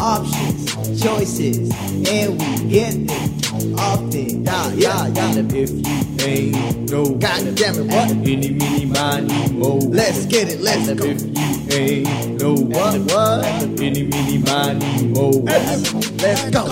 [0.00, 1.70] options, choices,
[2.08, 4.44] and we get them often.
[4.44, 5.32] Yeah, yeah, yeah.
[5.38, 8.10] And if you ain't no, God damn it, what?
[8.10, 9.76] any, mini, money, mo.
[9.76, 11.04] Let's get it, let's And go.
[11.06, 13.44] if you ain't no, What, what?
[13.80, 15.28] any, mini, money, mo.
[15.30, 16.66] Let's go.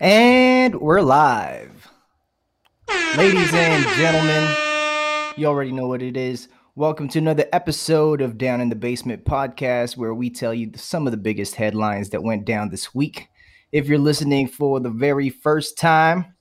[0.00, 1.90] And we're live.
[3.16, 4.54] Ladies and gentlemen,
[5.36, 6.48] you already know what it is.
[6.76, 11.06] Welcome to another episode of Down in the Basement podcast, where we tell you some
[11.06, 13.28] of the biggest headlines that went down this week.
[13.70, 16.34] If you're listening for the very first time,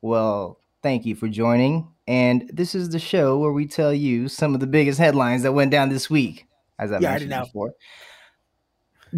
[0.00, 1.88] well, thank you for joining.
[2.06, 5.54] And this is the show where we tell you some of the biggest headlines that
[5.54, 6.46] went down this week,
[6.78, 7.44] as I already mentioned know.
[7.46, 7.74] before.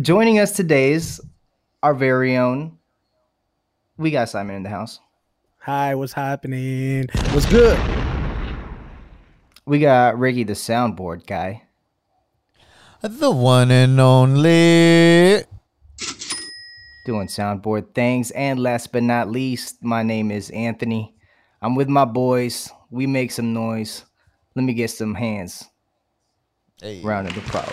[0.01, 1.21] Joining us today is
[1.83, 2.79] our very own.
[3.99, 5.01] We got Simon in the house.
[5.59, 7.09] Hi, what's happening?
[7.33, 8.06] What's good?
[9.69, 11.65] We got Ricky, the soundboard guy.
[13.03, 15.43] The one and only.
[17.05, 18.31] doing soundboard things.
[18.31, 21.17] And last but not least, my name is Anthony.
[21.61, 22.71] I'm with my boys.
[22.91, 24.05] We make some noise.
[24.55, 25.65] Let me get some hands.
[26.81, 27.03] Hey.
[27.03, 27.67] Round of applause.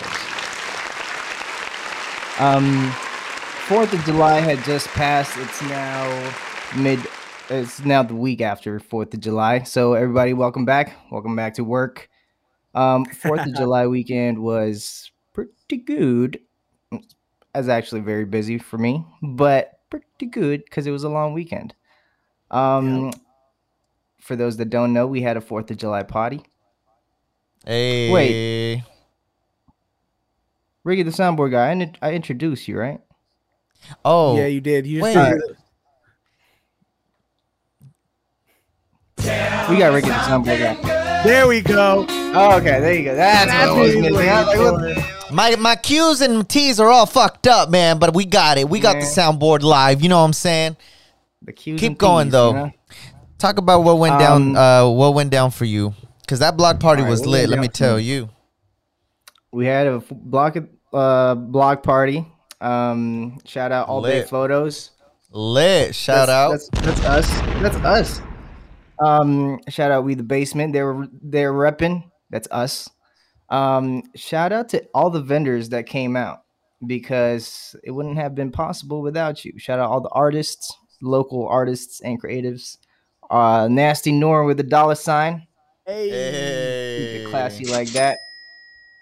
[2.40, 2.90] Um,
[3.68, 5.36] Fourth of July had just passed.
[5.38, 6.32] It's now
[6.76, 6.98] mid.
[7.50, 9.64] It's now the week after Fourth of July.
[9.64, 10.96] So everybody, welcome back.
[11.10, 12.08] Welcome back to work.
[12.74, 16.40] Um, Fourth of July weekend was pretty good.
[16.90, 21.34] I was actually very busy for me, but pretty good because it was a long
[21.34, 21.74] weekend.
[22.50, 23.12] Um,
[24.20, 26.42] for those that don't know, we had a Fourth of July party.
[27.66, 28.10] Hey.
[28.10, 28.82] Wait,
[30.82, 33.00] Ricky, the soundboard guy, I, I introduced you, right?
[34.02, 34.38] Oh.
[34.38, 34.86] Yeah, you did.
[34.86, 35.12] You Wait.
[35.12, 35.56] just did
[39.70, 41.22] We got Ricky, the soundboard guy.
[41.24, 42.04] There we go.
[42.08, 43.14] Oh, okay, there you go.
[43.14, 44.28] That's, That's what I was missing.
[44.28, 48.14] I was like, what- My my Q's and T's are all fucked up, man, but
[48.14, 48.68] we got it.
[48.68, 50.02] We got the soundboard live.
[50.02, 50.76] You know what I'm saying?
[51.42, 52.48] The Q's Keep and going, P's, though.
[52.50, 52.70] you know?
[53.38, 55.94] Talk about what went down Um, uh what went down for you.
[56.28, 58.28] Cause that block party Alright, was what lit, went let me down for tell you.
[59.52, 60.56] We had a f- block
[60.92, 62.26] uh block party.
[62.60, 64.28] Um, shout out all day Lit.
[64.28, 64.90] photos.
[65.30, 65.94] Lit.
[65.94, 66.72] Shout That's- out.
[66.82, 67.40] That's, that's us.
[67.62, 68.20] That's us.
[68.98, 70.72] Um, shout out we the basement.
[70.72, 72.04] They were they're repping.
[72.30, 72.88] That's us.
[73.50, 76.44] Um, shout out to all the vendors that came out
[76.86, 79.52] because it wouldn't have been possible without you.
[79.58, 82.78] Shout out all the artists, local artists and creatives.
[83.30, 85.46] Uh, Nasty Nor with the dollar sign.
[85.86, 86.08] Hey.
[86.08, 87.26] Hey.
[87.28, 88.18] classy like that.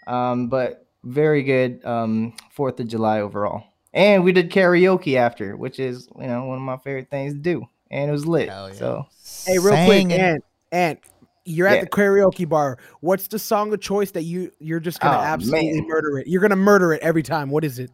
[0.06, 3.64] Um, but very good um Fourth of July overall.
[3.94, 7.38] And we did karaoke after, which is you know one of my favorite things to
[7.38, 7.66] do.
[7.91, 8.48] And it was lit.
[8.48, 8.74] Hell yeah.
[8.74, 9.06] So
[9.47, 10.20] Hey, real quick, Sang it.
[10.20, 10.98] Ant, Ant,
[11.44, 11.80] you're at Yeah.
[11.82, 12.78] the karaoke bar.
[13.00, 15.88] What's the song of choice that you you're just gonna Oh, absolutely man.
[15.88, 16.26] murder it?
[16.28, 17.50] You're gonna murder it every time.
[17.50, 17.91] What is it?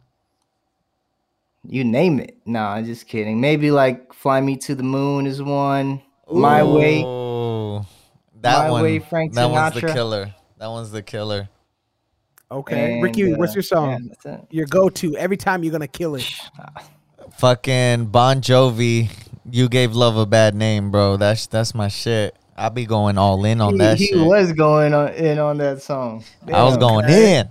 [1.67, 2.37] you name it.
[2.45, 3.41] Nah, I'm just kidding.
[3.41, 6.01] Maybe like Fly Me to the Moon is one.
[6.31, 7.01] My Way.
[7.03, 7.81] Ooh.
[8.41, 8.83] That My one.
[8.83, 10.33] Way, Frank that one's the killer.
[10.57, 11.49] That one's the killer.
[12.49, 14.09] Okay, and, Ricky, what's uh, your song?
[14.25, 14.37] yeah.
[14.49, 16.23] Your go-to every time you're gonna kill it.
[17.37, 19.09] Fucking Bon Jovi.
[19.51, 21.17] You gave love a bad name, bro.
[21.17, 22.35] That's that's my shit.
[22.57, 24.17] I be going all in on He, that he shit.
[24.17, 26.23] was going on, in on that song.
[26.51, 27.39] I was going okay.
[27.39, 27.49] in.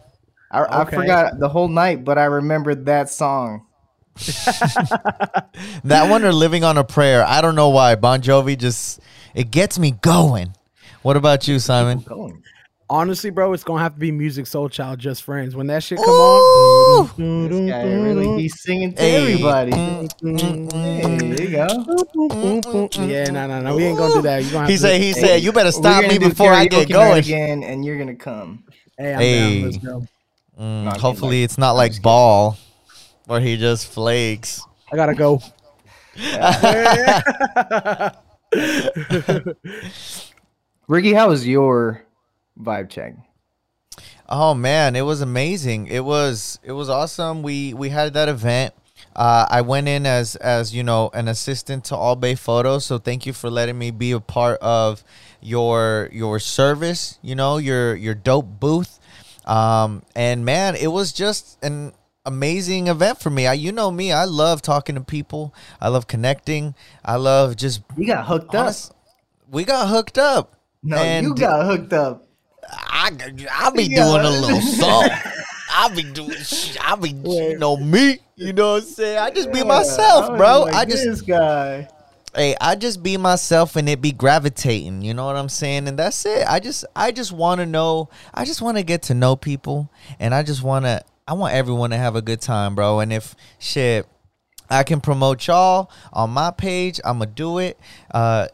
[0.51, 0.97] I, I Okay.
[0.97, 3.67] forgot the whole night, but I remembered that song.
[5.85, 7.25] That one or Living on a Prayer.
[7.25, 7.95] I don't know why.
[7.95, 9.01] Bon Jovi just
[9.35, 10.55] it gets me going.
[11.03, 12.05] What about you, Simon?
[12.89, 13.01] Going.
[13.01, 15.55] Honestly, bro, it's gonna have to be Musiq Soulchild, Just Friends.
[15.55, 19.17] When that shit come on, This guy really be singing to Hey.
[19.17, 19.73] everybody.
[19.73, 20.09] Hey,
[21.29, 21.85] there you go.
[23.07, 24.45] yeah, no, no, no, we ain't gonna do that.
[24.45, 26.89] You gonna have He to, said he said you better stop me before I get
[26.89, 27.19] going.
[27.19, 28.65] again, and you're gonna come.
[28.97, 29.61] Hey, I'm Hey.
[29.61, 29.71] down.
[29.71, 30.07] Let's go.
[30.59, 32.57] Mm, No, I'm hopefully it's not like ball
[33.27, 34.61] where he just flakes.
[34.91, 35.41] I gotta go.
[40.89, 42.03] Ricky, how was your
[42.61, 43.15] vibe check?
[44.29, 45.87] Oh man, it was amazing.
[45.87, 47.43] It was it was awesome.
[47.43, 48.75] We we had that event.
[49.17, 52.85] Uh, I went in as as you know an assistant to All Bay Photos.
[52.87, 55.03] So thank you for letting me be a part of
[55.41, 57.19] your your service.
[57.23, 59.01] You know your your dope booth.
[59.47, 61.93] Um, and man, it was just an
[62.27, 63.47] amazing event for me.
[63.47, 64.13] I you know me.
[64.13, 65.55] I love talking to people.
[65.81, 66.75] I love connecting.
[67.05, 68.75] I love just You got hooked up.
[69.51, 70.55] We got hooked up.
[70.83, 72.28] No, and you got hooked up.
[72.71, 73.11] I
[73.53, 74.05] I be Yeah.
[74.05, 75.09] doing a little song.
[75.71, 76.33] I be doing.
[76.81, 78.19] I be you know me.
[78.37, 79.19] You know what I'm saying?
[79.19, 80.63] I just be myself, bro.
[80.63, 81.89] like, I just this guy.
[82.35, 85.03] hey, I just be myself and it be gravitating.
[85.03, 85.89] You know what I'm saying?
[85.89, 86.47] And that's it.
[86.47, 88.09] I just I just want to know.
[88.35, 91.03] I just want to get to know people, and I just want to.
[91.27, 93.01] I want everyone to have a good time, bro.
[93.01, 94.07] And if shit,
[94.71, 97.79] I can promote y'all on my page, I'm gonna do it.
[98.11, 98.49] Uh,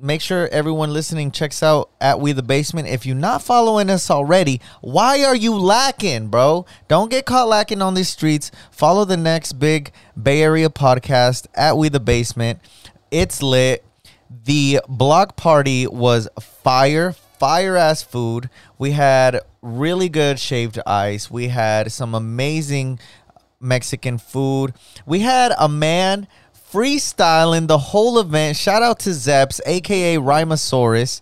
[0.00, 2.88] make sure everyone listening checks out at We the Basement.
[2.88, 6.66] If you're not following us already, why are you lacking, bro?
[6.88, 8.50] Don't get caught lacking on these streets.
[8.70, 12.60] Follow the next big Bay Area podcast at We the Basement.
[13.10, 13.84] It's lit.
[14.44, 18.50] The block party was fire, fire ass food.
[18.78, 21.30] We had really good shaved ice.
[21.30, 22.98] We had some amazing
[23.60, 24.74] Mexican food.
[25.06, 26.26] We had a man
[26.74, 28.56] freestyling the whole event.
[28.56, 31.20] Shout out to Zeps, aka Rhinosaurus.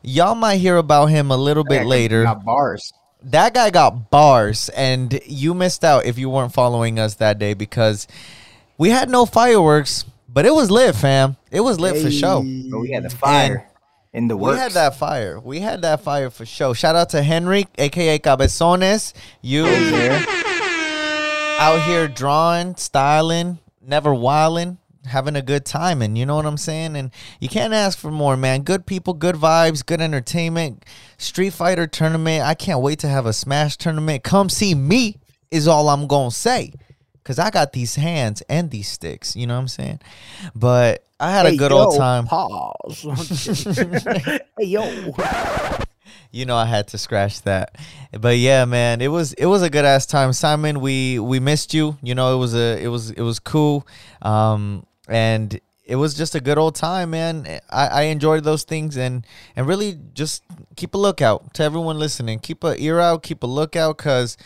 [0.00, 2.22] Y'all might hear about him a little bit later.
[2.22, 2.94] Got bars.
[3.22, 7.52] That guy got bars, and you missed out if you weren't following us that day
[7.52, 8.08] because
[8.78, 11.36] we had no fireworks, but it was lit, fam.
[11.50, 12.38] It was lit for show.
[12.70, 13.68] But we had the fire
[14.14, 14.54] in the works.
[14.54, 15.38] We had that fire.
[15.40, 16.72] We had that fire for show.
[16.72, 19.12] Shout out to Henry, aka Cabezones.
[19.42, 19.66] You
[21.58, 26.56] out here drawing, styling, never wilding, having a good time, and you know what I'm
[26.56, 26.96] saying.
[26.96, 27.10] And
[27.40, 28.62] you can't ask for more, man.
[28.62, 30.84] Good people, good vibes, good entertainment.
[31.18, 32.44] Street Fighter tournament.
[32.44, 34.22] I can't wait to have a Smash tournament.
[34.22, 35.16] Come see me
[35.50, 36.72] is all I'm gonna say,
[37.24, 39.36] cause I got these hands and these sticks.
[39.36, 40.00] You know what I'm saying?
[40.54, 42.26] But I had a good yo, old time.
[42.26, 43.04] Pause.
[44.58, 45.14] hey yo.
[46.30, 47.76] you know I had to scratch that.
[48.12, 50.32] But yeah, man, it was it was a good ass time.
[50.32, 51.96] Simon, we we missed you.
[52.02, 53.86] You know, it was a it was it was cool.
[54.22, 57.60] Um and it was just a good old time, man.
[57.70, 59.24] I, I enjoyed those things and
[59.54, 60.42] and really just
[60.74, 62.40] keep a lookout to everyone listening.
[62.40, 64.36] Keep a ear out, keep a lookout cuz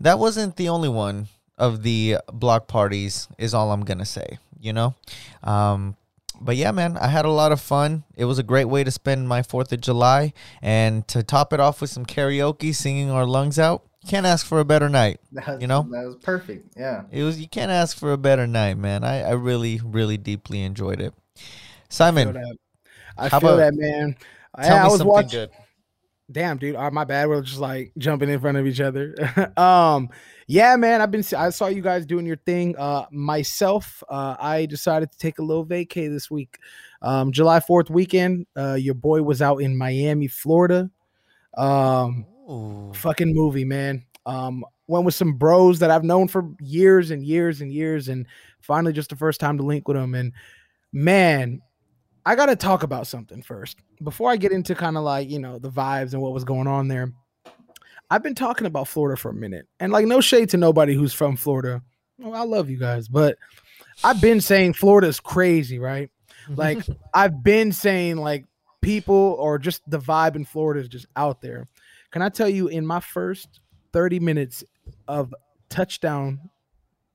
[0.00, 4.72] that wasn't the only one of the block parties is all I'm to say, you
[4.72, 4.94] know?
[5.42, 5.96] Um
[6.40, 8.04] but yeah, man, I had a lot of fun.
[8.16, 10.32] It was a great way to spend my 4th of July.
[10.62, 14.58] And to top it off with some karaoke, singing our lungs out, can't ask for
[14.60, 15.20] a better night.
[15.32, 15.82] That was, You know?
[15.90, 16.74] that was perfect.
[16.76, 17.02] Yeah.
[17.12, 19.04] It was you can't ask for a better night, man.
[19.04, 21.14] I, I really, really deeply enjoyed it.
[21.36, 21.44] feel
[21.90, 22.56] Simon, that.
[23.16, 24.16] I feel about- that, man.
[24.60, 25.30] tell Yeah, I me was something watching.
[25.30, 25.50] good.
[26.30, 26.76] Damn, dude.
[26.76, 27.28] Uh, my bad.
[27.28, 29.14] We're just like jumping in front of each other.
[29.56, 30.10] um,
[30.46, 31.00] yeah, man.
[31.00, 31.24] I've been.
[31.34, 32.76] I saw you guys doing your thing.
[32.76, 36.58] Uh, myself, uh, I decided to take a little vacay this week.
[37.00, 38.46] Um, July Fourth weekend.
[38.54, 40.90] Uh, your boy was out in Miami, Florida.
[41.56, 42.92] Um, Ooh.
[42.94, 44.04] fucking movie, man.
[44.26, 48.26] Um, went with some bros that I've known for years and years and years, and
[48.60, 50.14] finally just the first time to link with them.
[50.14, 50.32] And
[50.92, 51.60] man,
[52.26, 55.58] I gotta talk about something first before I get into kind of like you know
[55.58, 57.12] the vibes and what was going on there.
[58.10, 61.12] I've been talking about Florida for a minute, and like no shade to nobody who's
[61.12, 61.82] from Florida.
[62.18, 63.36] Well, I love you guys, but
[64.02, 66.10] I've been saying Florida's crazy, right?
[66.48, 66.78] Like
[67.14, 68.44] I've been saying like
[68.80, 71.68] people or just the vibe in Florida is just out there.
[72.10, 73.60] Can I tell you in my first
[73.92, 74.64] 30 minutes
[75.06, 75.34] of
[75.68, 76.50] touchdown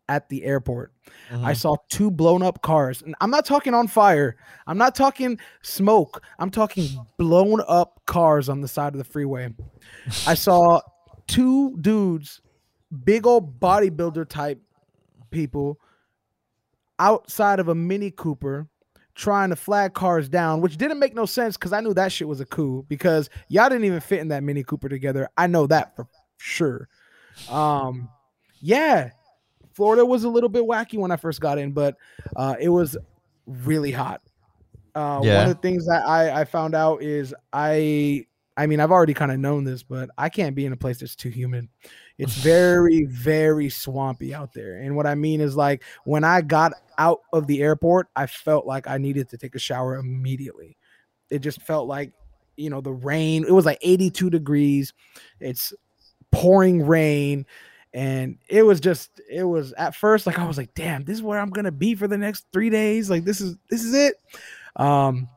[0.09, 0.91] at the airport,
[1.31, 1.57] I Mhm.
[1.57, 3.01] saw two blown up cars.
[3.01, 4.35] And I'm not talking on fire.
[4.67, 6.21] I'm not talking smoke.
[6.39, 6.87] I'm talking
[7.17, 9.53] blown up cars on the side of the freeway.
[10.27, 10.81] I saw
[11.27, 12.41] two dudes,
[13.05, 14.61] big old bodybuilder type
[15.31, 15.79] people
[16.99, 18.67] outside of a Mini Cooper
[19.15, 22.27] trying to flag cars down, which didn't make no sense because I knew that shit
[22.27, 25.29] was a coup because y'all didn't even fit in that Mini Cooper together.
[25.37, 26.07] I know that for
[26.37, 26.89] sure.
[27.49, 28.09] Um,
[28.61, 29.11] yeah,
[29.73, 31.95] Florida was a little bit wacky when I first got in, but
[32.35, 32.97] uh, it was
[33.45, 34.21] really hot.
[34.95, 35.39] Uh, Yeah.
[35.39, 39.13] One of the things that I, I found out is I I mean I've already
[39.13, 41.67] kind of known this, but I can't be in a place that's too humid.
[42.17, 46.73] It's very very swampy out there, and what I mean is like when I got
[46.97, 50.77] out of the airport, I felt like I needed to take a shower immediately.
[51.29, 52.11] It just felt like
[52.55, 53.45] you know the rain.
[53.47, 54.93] It was like 82 degrees.
[55.39, 55.73] It's
[56.31, 57.45] pouring rain
[57.93, 61.21] and it was just it was at first like i was like damn this is
[61.21, 64.15] where i'm gonna be for the next three days like this is this is it
[64.77, 65.27] um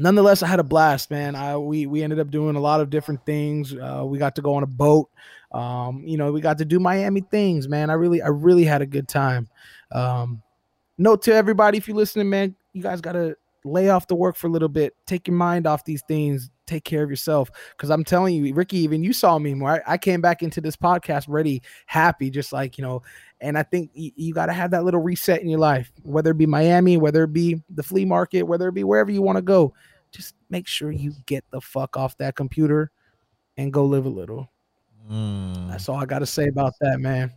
[0.00, 1.34] nonetheless i had a blast man.
[1.34, 3.74] I we we ended up doing a lot of different things.
[3.74, 5.10] Uh we got to go on a boat.
[5.52, 7.90] Um you know we got to do miami things man.
[7.90, 9.48] I really i really had a good time.
[9.92, 10.42] Um
[10.98, 14.46] note to everybody if you're listening man you guys gotta lay off the work for
[14.46, 14.94] a little bit.
[15.06, 16.50] Take your mind off these things.
[16.66, 17.50] Take care of yourself.
[17.72, 20.60] Because i'm telling you ricky even you saw me more I, I came back into
[20.60, 23.02] this podcast ready happy just like you know
[23.40, 26.38] and i think you got to have that little reset in your life whether it
[26.38, 29.42] be miami whether it be the flea market whether it be wherever you want to
[29.42, 29.74] go
[30.12, 32.90] just make sure you get the fuck off that computer
[33.56, 34.50] and go live a little
[35.10, 35.68] Mm.
[35.68, 37.32] that's all i got to say about that man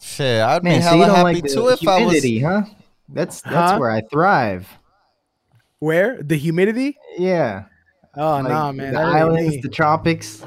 [0.00, 2.22] Shit, I'd Man, be so you hella don't happy like the too if I was.
[2.22, 2.62] humidity, huh?
[3.08, 3.78] That's that's Huh?
[3.78, 4.68] where I thrive.
[5.78, 7.64] where the humidity Yeah.
[8.14, 9.60] oh like nah man The that islands, me.
[9.62, 10.44] the tropics.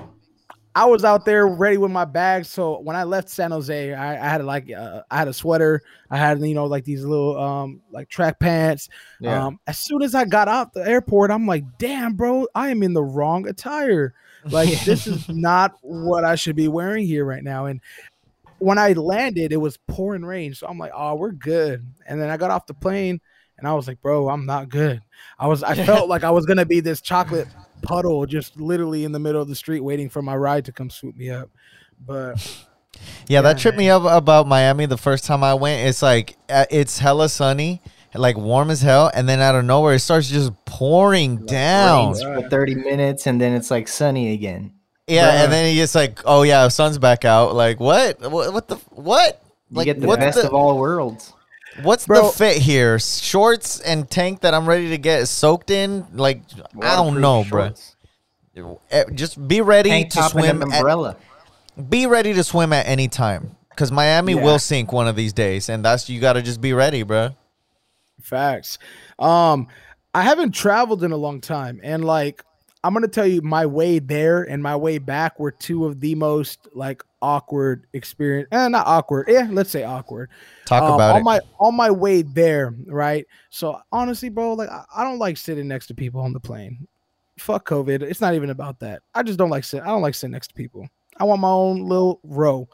[0.75, 2.45] I was out there ready with my bag.
[2.45, 5.81] So when I left San Jose, I, I had like uh, I had a sweater.
[6.09, 8.89] I had you know like these little um like track pants.
[9.19, 9.47] Yeah.
[9.47, 12.83] Um, as soon as I got out the airport, I'm like, damn, bro, I am
[12.83, 14.13] in the wrong attire.
[14.45, 17.65] Like this is not what I should be wearing here right now.
[17.65, 17.81] And
[18.59, 20.53] when I landed, it was pouring rain.
[20.53, 21.85] So I'm like, oh, we're good.
[22.07, 23.19] And then I got off the plane
[23.57, 25.01] and I was like, bro, I'm not good.
[25.37, 27.47] I was I felt like I was gonna be this chocolate
[27.81, 30.89] puddle just literally in the middle of the street waiting for my ride to come
[30.89, 31.49] swoop me up.
[32.05, 32.35] But
[33.27, 35.87] Yeah, that Yeah, tripped me up about Miami the first time I went.
[35.87, 37.81] It's like uh, it's hella sunny,
[38.13, 42.15] like warm as hell, and then out of nowhere it starts just pouring down.
[42.15, 44.73] For 30 minutes and then it's like sunny again.
[45.07, 45.43] Yeah, Bruh.
[45.43, 47.55] and then it's like, oh yeah, sun's back out.
[47.55, 48.19] Like what?
[48.21, 49.41] What, what the what?
[49.71, 51.33] You Like get the what's best the, of all worlds.
[51.81, 52.27] What's Bro.
[52.27, 52.99] the fit here?
[52.99, 56.05] Shorts and tank that I'm ready to get soaked in.
[56.13, 56.41] Like
[56.81, 57.73] I don't Waterproof know, bro.
[59.13, 60.61] Just be ready Tank to swim.
[60.61, 61.15] an At, umbrella.
[61.89, 64.43] be ready to swim at any time because Miami Yeah.
[64.43, 67.35] will sink one of these days, and that's you got to just be ready, bro.
[68.21, 68.77] Facts.
[69.17, 69.67] Um,
[70.13, 72.43] I haven't traveled in a long time, and like
[72.83, 76.15] I'm gonna tell you, my way there and my way back were two of the
[76.15, 78.47] most like awkward experience.
[78.51, 79.27] Eh, not awkward.
[79.27, 80.29] Yeah, let's say awkward.
[80.65, 81.23] Talk Um, about on it.
[81.23, 83.25] my on my way there, right?
[83.49, 86.87] So honestly, bro, like I, I don't like sitting next to people on the plane.
[87.37, 88.01] Fuck COVID.
[88.01, 89.01] It's not even about that.
[89.15, 89.81] I just don't like sit.
[89.81, 90.87] I don't like sitting next to people.
[91.17, 92.67] I want my own little row.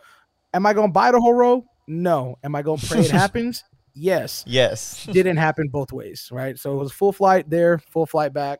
[0.53, 1.65] Am I gonna buy the whole row?
[1.87, 2.37] No.
[2.43, 3.63] Am I gonna pray it happens?
[3.97, 5.05] Yes yes.
[5.05, 6.59] didn't happen both ways, right?
[6.59, 8.59] So it was full flight there, full flight back.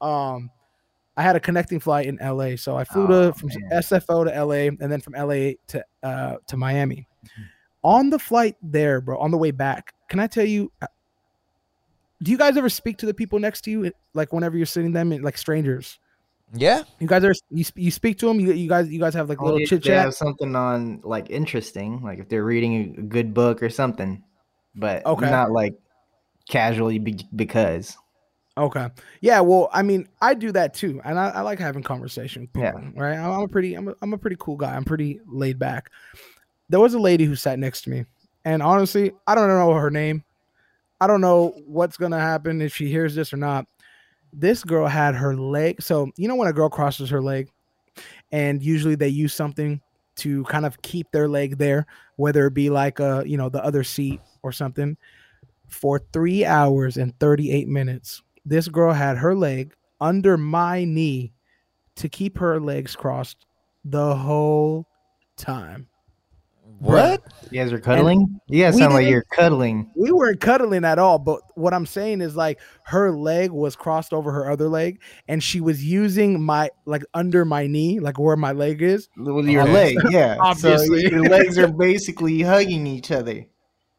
[0.00, 0.50] Um,
[1.16, 3.82] I had a connecting flight in LA, so I flew Oh, to from man.
[3.82, 7.06] SFO to LA, and then from LA to uh to Miami.
[7.24, 7.42] Mm-hmm.
[7.82, 10.70] On the flight there, bro, on the way back, can I tell you?
[10.82, 10.86] uh,
[12.22, 14.92] Do you guys ever speak to the people next to you, like whenever you're sitting
[14.92, 15.98] them, like strangers?
[16.52, 16.82] Yeah.
[16.98, 18.40] You guys are you, you speak to them.
[18.40, 20.12] You, you guys you guys have like a little chit chat.
[20.14, 24.22] something on like interesting, like if they're reading a good book or something,
[24.74, 25.30] but Okay.
[25.30, 25.74] not like
[26.48, 27.96] casually be- because.
[28.58, 28.88] Okay.
[29.20, 29.40] Yeah.
[29.40, 32.72] Well, I mean, I do that too, and I, I like having conversation with Yeah.
[32.94, 33.16] Right.
[33.16, 34.74] I'm I'm a pretty, I'm a, I'm a pretty cool guy.
[34.74, 35.90] I'm pretty laid back.
[36.68, 38.04] There was a lady who sat next to me,
[38.44, 40.24] and honestly, I don't know her name.
[41.00, 43.66] I don't know what's gonna happen if she hears this or not.
[44.32, 45.80] This girl had her leg.
[45.80, 47.48] So you know when a girl crosses her leg,
[48.32, 49.80] and usually they use something
[50.16, 53.64] to kind of keep their leg there, whether it be like a you know the
[53.64, 54.96] other seat or something.
[55.68, 61.32] For three hours and thirty eight minutes, this girl had her leg under my knee
[61.94, 63.46] to keep her legs crossed
[63.84, 64.86] the whole
[65.36, 65.86] time.
[66.80, 67.22] What?
[67.50, 68.40] You guys are cuddling?
[68.48, 69.90] You guys sound like you're cuddling.
[69.94, 74.12] We weren't cuddling at all, but what I'm saying is like her leg was crossed
[74.12, 78.36] over her other leg, and she was using my like under my knee, like where
[78.36, 79.08] my leg is.
[79.16, 79.72] With your Okay.
[79.72, 80.38] leg, yeah.
[80.40, 81.02] Obviously.
[81.02, 83.46] So your legs are basically hugging each other.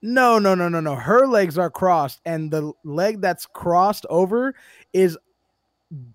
[0.01, 0.95] No, no, no, no, no.
[0.95, 4.55] Her legs are crossed, and the leg that's crossed over
[4.93, 5.17] is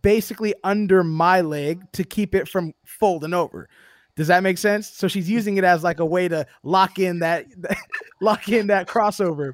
[0.03, 3.69] basically under my leg to keep it from folding over.
[4.17, 4.89] Does that make sense?
[4.89, 7.47] So she's using it as like a way to lock in that
[8.21, 9.53] lock in that crossover.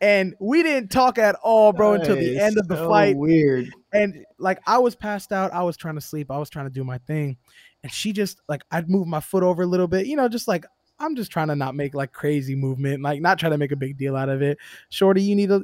[0.00, 3.16] And we didn't talk at all, bro, until the end of the so flight.
[3.16, 3.70] Weird.
[3.92, 6.72] And like I was passed out, I was trying to sleep, I was trying to
[6.72, 7.36] do my thing,
[7.82, 10.46] and she just like I'd move my foot over a little bit, you know, just
[10.46, 10.66] like
[10.98, 13.76] I'm just trying to not make like crazy movement, like not trying to make a
[13.76, 14.58] big deal out of it.
[14.88, 15.60] Shorty, you need a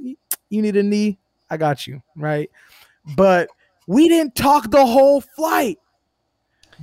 [0.50, 1.18] you need a knee,
[1.50, 2.50] I got you, right?
[3.16, 3.48] But
[3.86, 5.78] we didn't talk the whole flight.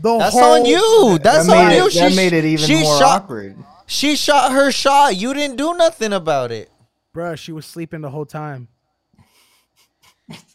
[0.01, 1.19] The That's whole on you.
[1.21, 1.87] That's that on you.
[1.87, 3.57] It, that She- made it even she more shot, awkward.
[3.85, 5.15] She shot her shot.
[5.15, 6.69] You didn't do nothing about it.
[7.13, 8.67] Bruh, she was sleeping the whole time.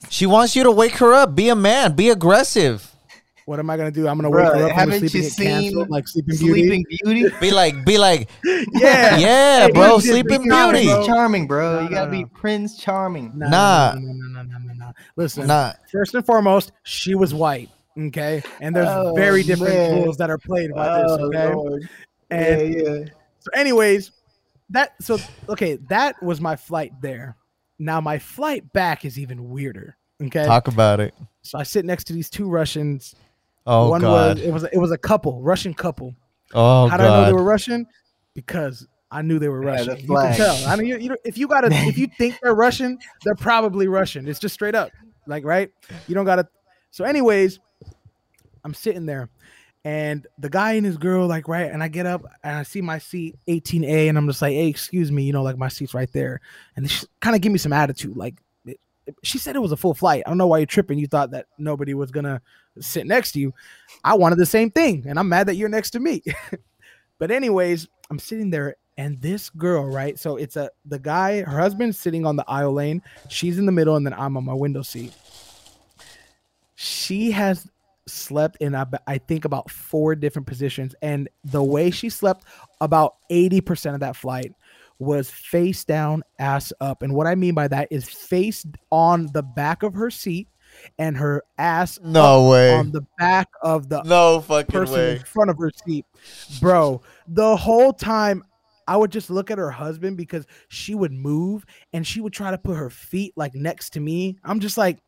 [0.08, 1.34] She wants you to wake her up.
[1.34, 1.94] Be a man.
[1.96, 2.93] Be aggressive.
[3.46, 4.08] What am I gonna do?
[4.08, 4.72] I'm gonna Bruh, wake her up.
[4.72, 6.60] haven't you seen canceled, like Sleeping Beauty?
[6.66, 7.34] Sleeping Beauty?
[7.40, 9.98] Be like, be like, Yeah, yeah, Hey, bro.
[9.98, 10.84] Sleeping Beauty.
[10.86, 10.94] bro.
[10.94, 11.76] Prince Charming, bro.
[11.76, 12.30] No, you gotta no, be no.
[12.34, 13.32] Prince Charming.
[13.34, 13.94] Nah, Nah.
[13.98, 14.92] no, no, no, no, no, no.
[15.16, 15.72] Listen, Nah.
[15.92, 17.68] first and foremost, she was white.
[17.98, 19.92] Okay, and there's Oh, very different man.
[20.02, 21.10] rules that are played by this.
[21.12, 21.88] Oh, Okay, Lord.
[22.30, 23.04] and yeah, yeah.
[23.40, 24.10] so, anyways,
[24.70, 25.18] that so
[25.50, 27.36] okay, that was my flight there.
[27.78, 29.96] Now my flight back is even weirder.
[30.22, 31.14] Okay, Talk about it.
[31.42, 33.14] so I sit next to these two Russians.
[33.66, 34.38] Oh One god.
[34.38, 36.14] was it was it was a couple, Russian couple.
[36.52, 37.87] Oh How did I know they were Russian?
[38.35, 39.94] Because I knew they were Yeah, Russian.
[39.94, 40.66] the You can tell.
[40.66, 44.26] I mean, you, you, if you gotta, if you think they're Russian, they're probably Russian.
[44.26, 44.90] It's just straight up,
[45.26, 45.71] like right.
[46.09, 46.49] You don't gotta.
[46.90, 47.61] So, anyways,
[48.64, 49.30] I'm sitting there,
[49.85, 52.80] and the guy and his girl, like right, and I get up and I see
[52.80, 55.94] my seat 18A, and I'm just like, hey, excuse me, you know, like my seat's
[55.94, 56.40] right there,
[56.76, 58.35] and they kind of give me some attitude, like
[59.23, 60.23] she said it was a full flight.
[60.25, 60.99] I don't know why you're tripping.
[60.99, 62.40] You thought that nobody was gonna
[62.80, 63.52] sit next to you.
[64.02, 66.23] I wanted the same thing, and I'm mad that you're next to me.
[67.18, 70.18] but anyways, I'm sitting there, and this girl, right?
[70.18, 73.02] So it's a the guy, her husband's sitting on the aisle lane.
[73.28, 75.12] She's in the middle, and then I'm on my window seat.
[76.76, 77.68] She has
[78.06, 82.44] slept in I think about four different positions, and the way she slept,
[82.80, 84.54] about eighty percent of that flight
[84.98, 87.02] was face down, ass up.
[87.02, 90.48] And what I mean by that is face on the back of her seat
[90.98, 92.74] and her ass No up way.
[92.74, 95.16] on the back of the No fucking person way.
[95.16, 96.04] in front of her seat.
[96.60, 98.42] Bro, the whole time
[98.86, 102.50] I would just look at her husband because she would move and she would try
[102.50, 104.36] to put her feet like next to me.
[104.44, 104.98] I'm just like,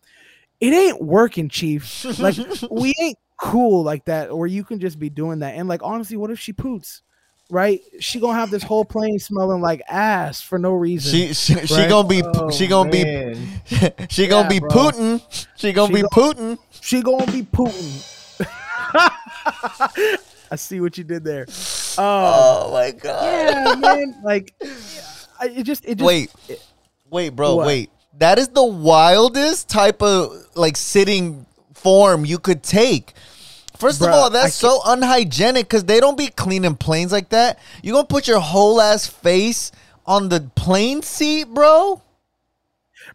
[0.61, 2.05] it ain't working, chief.
[2.19, 2.37] Like,
[2.71, 5.55] we ain't cool like that, or you can just be doing that.
[5.57, 7.03] And like, honestly, what if she poots?
[7.49, 7.81] Right?
[8.01, 11.13] She gonna have this whole plane smelling like ass for no reason.
[11.13, 13.35] She she, she gonna be Oh, she gonna man.
[13.69, 13.77] be
[14.09, 14.71] she gonna Yeah, be bro.
[14.71, 15.47] Putin.
[15.57, 16.59] She gonna She be gon- Putin.
[16.81, 18.13] she gonna be Putin.
[20.51, 21.43] I see what you did there.
[21.99, 23.25] Um, Oh my god.
[23.25, 24.15] yeah, man.
[24.25, 24.55] Like,
[25.41, 26.07] I, it just, it just.
[26.07, 26.33] Wait,
[27.11, 27.67] wait, bro, What?
[27.67, 27.91] wait.
[28.19, 33.13] That is the wildest type of like sitting form you could take.
[33.79, 37.59] First of all, that's so unhygienic because they don't be cleaning planes like that.
[37.83, 39.73] You gonna put your whole ass face
[40.07, 42.03] on the plane seat, bro?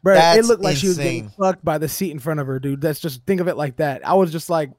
[0.03, 2.59] Bro, it looked like she was getting fucked by the seat in front of her,
[2.59, 2.81] dude.
[2.81, 4.05] That's just think of it like that.
[4.07, 4.71] I was just like,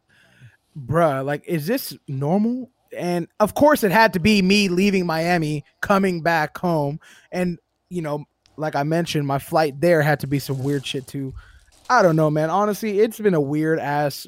[0.76, 2.70] bruh, like, is this normal?
[2.96, 7.58] And of course, it had to be me leaving Miami, coming back home, and
[7.88, 8.24] you know,
[8.56, 11.34] like I mentioned, my flight there had to be some weird shit too.
[11.88, 12.50] I don't know, man.
[12.50, 14.26] Honestly, it's been a weird ass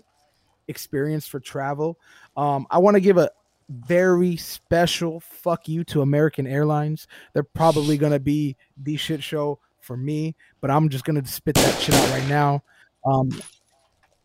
[0.68, 1.98] experience for travel.
[2.36, 3.30] Um, I want to give a
[3.68, 7.06] very special fuck you to American Airlines.
[7.32, 11.80] They're probably gonna be the shit show for me, but I'm just gonna spit that
[11.80, 12.62] shit out right now.
[13.06, 13.30] Um,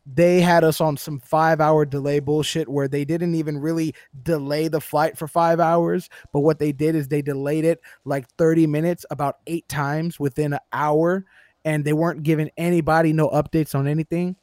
[0.06, 3.94] they had us on some five hour delay bullshit where they didn't even really
[4.24, 8.28] delay the flight for five hours, but what they did is they delayed it like
[8.38, 11.26] 30 minutes about eight times within an hour,
[11.64, 14.36] and they weren't giving anybody no updates on anything.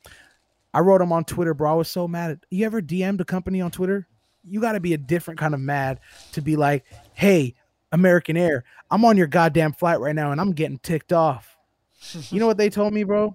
[0.76, 1.72] I wrote them on Twitter, bro.
[1.72, 2.32] I was so mad.
[2.32, 4.06] At, you ever DM'd a company on Twitter?
[4.46, 6.00] You got to be a different kind of mad
[6.32, 6.84] to be like,
[7.14, 7.54] hey,
[7.92, 11.56] American Air, I'm on your goddamn flight right now and I'm getting ticked off.
[12.28, 13.34] you know what they told me, bro?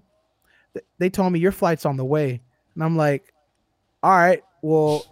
[1.00, 2.44] They told me your flight's on the way.
[2.76, 3.34] And I'm like,
[4.04, 5.04] all right, well,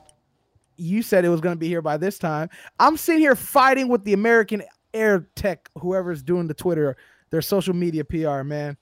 [0.77, 2.51] you said it was going to be here by this time.
[2.79, 4.61] I'm sitting here fighting with the American
[4.93, 6.95] Air Tech, whoever's doing the Twitter,
[7.31, 8.77] their social media PR, man.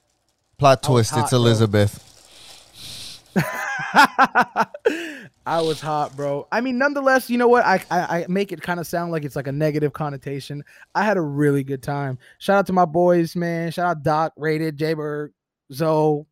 [0.57, 1.39] Plot twist, oh, hot, it's bro.
[5.45, 6.47] I was hot, bro.
[6.52, 7.65] I mean, nonetheless, you know what?
[7.65, 10.63] I I, I make it kind of sound like it's like a negative connotation.
[10.95, 12.17] I had a really good time.
[12.39, 13.71] Shout out to my boys, man.
[13.71, 15.34] Shout out Doc, Rated, Jaybird,
[15.71, 16.26] Zoe.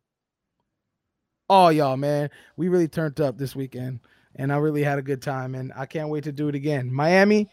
[1.48, 2.30] All y'all, man.
[2.56, 4.00] We really turned up this weekend,
[4.34, 6.92] and I really had a good time, and I can't wait to do it again.
[6.92, 7.48] Miami.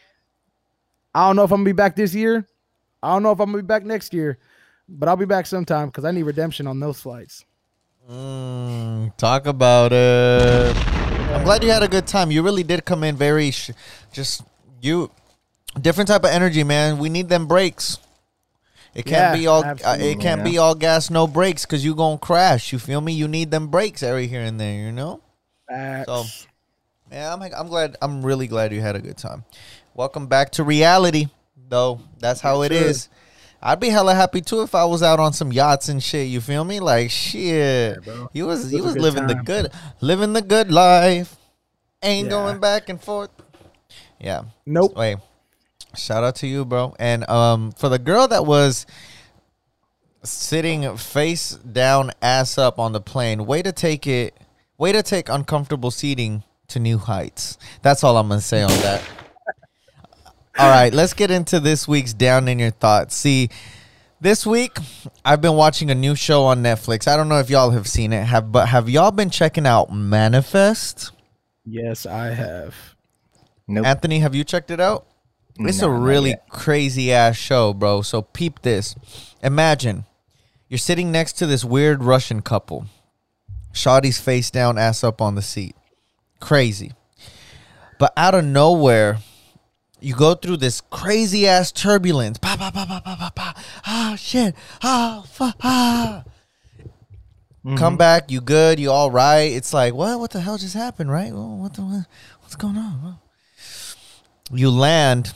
[1.15, 2.47] I don't know if I'm gonna be back this year.
[3.03, 4.39] I don't know if I'm gonna be back next year,
[4.89, 7.45] but I'll be back sometime because I need redemption on those flights.
[8.09, 10.75] Mm, talk about it.
[11.33, 12.31] I'm glad you had a good time.
[12.31, 13.71] You really did come in very, sh-
[14.11, 14.43] just
[14.81, 15.09] you,
[15.79, 16.97] different type of energy, man.
[16.97, 17.97] We need them breaks.
[18.93, 19.63] It can't Yeah, be all.
[19.63, 22.71] Uh, it can't be all gas, no brakes, because you gonna crash.
[22.71, 23.13] You feel me?
[23.13, 24.85] You need them breaks every here and there.
[24.85, 25.21] You know.
[25.67, 26.47] Facts.
[27.11, 27.41] Yeah, I'm.
[27.41, 27.95] I'm glad.
[28.01, 29.45] I'm really glad you had a good time.
[29.95, 31.27] Welcome back to reality,
[31.69, 32.01] though.
[32.19, 33.09] That's how it Yes, is.
[33.65, 36.27] I'd be hella happy too if I was out on some yachts and shit.
[36.27, 36.81] You feel me?
[36.81, 38.03] Like shit.
[38.03, 38.29] bro.
[38.33, 39.71] you was you was was living the good,
[40.01, 41.37] living the good life.
[42.03, 42.29] Ain't Yeah.
[42.31, 43.29] going back and forth.
[44.19, 44.43] Yeah.
[44.65, 44.97] Nope.
[44.97, 45.17] Wait.
[45.95, 46.93] Shout out to you, bro.
[46.99, 48.85] And um, for the girl that was
[50.23, 54.35] sitting face down, ass up on the plane, way to take it.
[54.77, 57.57] Way to take uncomfortable seating to new heights.
[57.81, 59.01] That's all I'm gonna say on that.
[60.57, 63.15] All right, let's get into this week's down in your thoughts.
[63.15, 63.49] See,
[64.21, 64.77] this week
[65.25, 67.07] I've been watching a new show on Netflix.
[67.07, 69.91] I don't know if y'all have seen it, have but have y'all been checking out
[69.91, 71.11] Manifest?
[71.65, 72.75] Yes, I have.
[73.67, 73.85] Nope.
[73.85, 75.07] Anthony, have you checked it out?
[75.59, 78.01] It's a really crazy ass show, bro.
[78.01, 78.95] So peep this.
[79.41, 80.05] Imagine
[80.67, 82.87] you're sitting next to this weird Russian couple.
[83.71, 85.75] Shawty's face down, ass up on the seat.
[86.39, 86.93] Crazy.
[87.99, 89.19] But out of nowhere,
[90.03, 92.37] you go through this crazy ass turbulence.
[92.37, 93.63] Pa, pa, pa, pa, pa, pa, pa.
[93.85, 94.53] Ah, shit.
[94.81, 95.55] Ah, fuck.
[95.61, 96.23] Ah.
[97.77, 99.49] Come back, you good, you all right.
[99.49, 100.19] It's like, what?
[100.19, 101.31] What the hell just happened, right?
[101.31, 102.05] Well, what the?
[102.41, 103.01] What's going on?
[103.01, 103.21] Well,
[104.51, 105.33] you land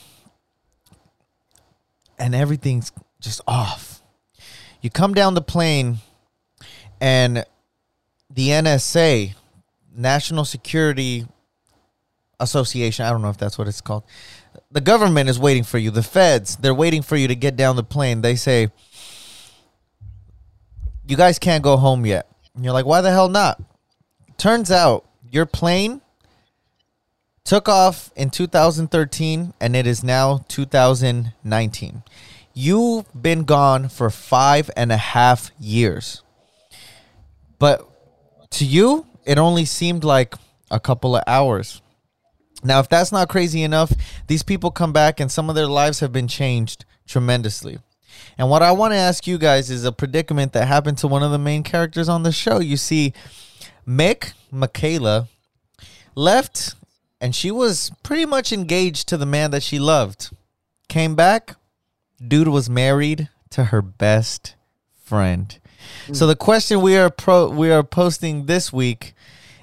[2.18, 4.02] and everything's just off.
[4.82, 5.98] You come down the plane
[7.00, 7.44] and
[8.28, 9.34] the NSA,
[9.96, 11.26] National Security
[12.38, 14.04] Association, I don't know if that's what it's called.
[14.70, 15.90] The government is waiting for you.
[15.90, 18.22] The feds, they're waiting for you to get down the plane.
[18.22, 18.70] They say,
[21.06, 22.28] You guys can't go home yet.
[22.54, 23.60] And you're like, Why the hell not?
[24.36, 26.00] Turns out your plane
[27.48, 32.02] took off in 2013 and it is now 2019.
[32.52, 36.22] You've been gone for five and a half years.
[37.58, 37.88] But
[38.50, 40.34] to you, it only seemed like
[40.70, 41.80] a couple of hours.
[42.64, 43.92] Now, if that's not crazy enough,
[44.26, 47.78] these people come back and some of their lives have been changed tremendously.
[48.36, 51.22] And what I want to ask you guys is a predicament that happened to one
[51.22, 52.58] of the main characters on the show.
[52.58, 53.12] You see,
[53.86, 55.28] Mick, Michaela,
[56.14, 56.74] left
[57.20, 60.30] and she was pretty much engaged to the man that she loved.
[60.88, 61.56] Came back,
[62.26, 64.54] dude was married to her best
[65.04, 65.58] friend.
[66.06, 66.14] Hmm.
[66.14, 69.14] So the question we are pro we are posting this week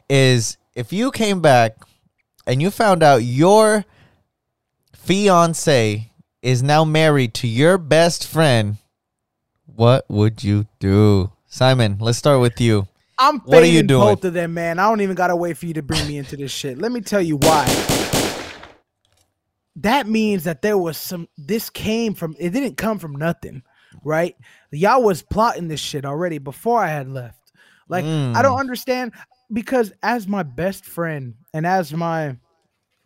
[0.09, 1.77] is if you came back
[2.47, 3.85] and you found out your
[4.93, 8.77] fiance is now married to your best friend,
[9.65, 11.31] what would you do?
[11.47, 12.87] Simon, let's start with you.
[13.17, 14.01] I'm What are you doing?
[14.01, 14.77] both of them, man.
[14.77, 16.77] I don't even gotta wait for you to bring me into this shit.
[16.77, 17.65] Let me tell you why.
[19.77, 21.27] That means that there was some.
[21.37, 22.35] This came from.
[22.39, 23.63] It didn't come from nothing,
[24.03, 24.35] right?
[24.71, 27.51] Y'all was plotting this shit already before I had left.
[27.87, 28.59] Like I don't hmm.
[28.59, 29.13] understand
[29.51, 32.37] because as my best friend and as my,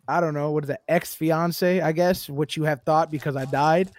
[0.08, 3.36] I don't know what is that ex fiance, I guess what you have thought because
[3.36, 3.90] I died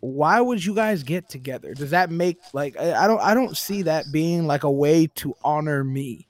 [0.00, 1.74] why would you guys get together?
[1.74, 5.34] Does that make like i don't i don't see that being like a way to
[5.44, 6.26] honor me.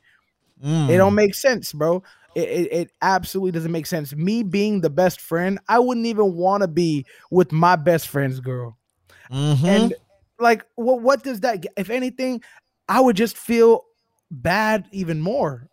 [0.64, 0.90] Mm.
[0.90, 2.02] it don't make sense bro.
[2.34, 4.14] It, it, it absolutely doesn't make sense.
[4.14, 8.40] Me being the best friend i wouldn't even want to be with my best friend's
[8.40, 8.76] girl.
[9.30, 9.64] Mhm.
[9.64, 9.94] and
[10.38, 12.42] like what what does that if anything
[12.88, 13.84] i would just feel
[14.30, 15.66] bad even more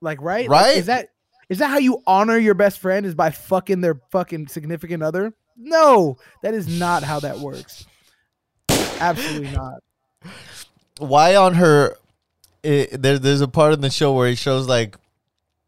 [0.00, 0.76] like right Like, Right?
[0.76, 1.08] is that
[1.48, 5.32] is that how you honor your best friend is by fucking their fucking significant other
[5.56, 7.86] no that is not how that works
[9.00, 9.80] absolutely not
[10.98, 11.96] why on her
[12.62, 14.96] it, there, there's a part in the show where he shows like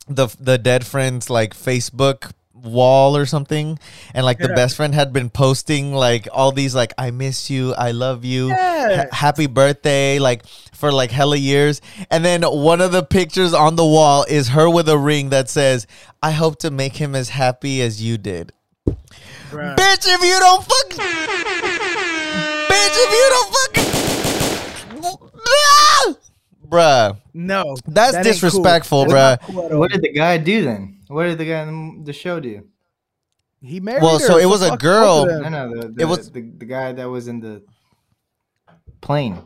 [0.08, 3.78] the the dead friend's like facebook wall or something
[4.14, 4.54] and like the Yeah.
[4.56, 8.48] best friend had been posting like all these like i miss you i love you
[8.48, 8.96] Yeah.
[9.04, 10.42] ha- happy birthday like
[10.78, 14.70] for like hella years and then one of the pictures on the wall is her
[14.70, 15.86] with a ring that says
[16.22, 18.52] i hope to make him as happy as you did
[19.50, 19.74] bruh.
[19.76, 20.88] bitch if you don't fuck
[22.70, 23.88] bitch if you don't fucking
[25.50, 26.14] Ah!
[26.68, 28.32] bruh no That's that ain't cool.
[28.32, 29.40] disrespectful, bruh.
[29.42, 29.78] cool.
[29.78, 31.00] What did the guy do then?
[31.08, 32.64] What did the guy in the show do?
[33.62, 35.26] he married Well, her, so it was a girl.
[35.26, 37.62] No, no, the, the, It was- the, the guy that was in the
[39.00, 39.38] plane.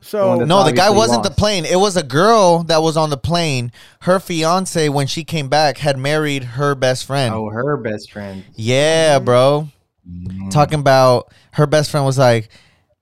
[0.00, 1.64] So No, the guy wasn't the plane.
[1.64, 3.72] It was a girl that was on the plane.
[4.00, 7.34] Her fiance, when she came back, had married her best friend.
[7.34, 8.44] Oh, her best friend.
[8.54, 9.68] Yeah, bro.
[10.08, 10.50] Mm.
[10.50, 12.48] Talking about her best friend was like,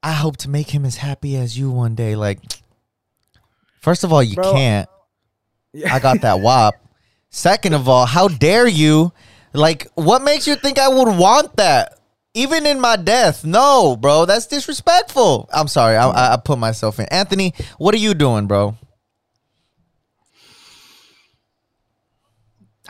[0.03, 2.16] I hope to make him as happy as you one day.
[2.16, 2.40] Like,
[3.81, 4.53] first of all, you Bro.
[4.53, 4.88] can't.
[5.72, 5.94] Yeah.
[5.94, 6.75] I got that wop.
[7.31, 9.12] Second of all, how dare you?
[9.53, 11.95] Like, what makes you think I would want that?
[12.37, 14.27] Even in my death, no, bro.
[14.27, 15.49] That's disrespectful.
[15.55, 15.96] I'm sorry.
[15.96, 17.07] I, I, I put myself in.
[17.07, 18.77] Anthony, what are you doing, bro?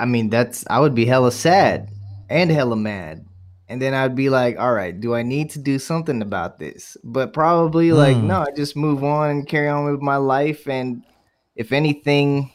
[0.00, 1.90] I mean, that's I would be hella sad
[2.28, 3.24] and hella mad.
[3.68, 6.96] And then I'd be like, all right, do I need to do something about this?
[7.04, 8.26] But probably like, Hmm.
[8.26, 10.68] no, I just move on and carry on with my life.
[10.68, 11.04] And
[11.54, 12.50] if anything,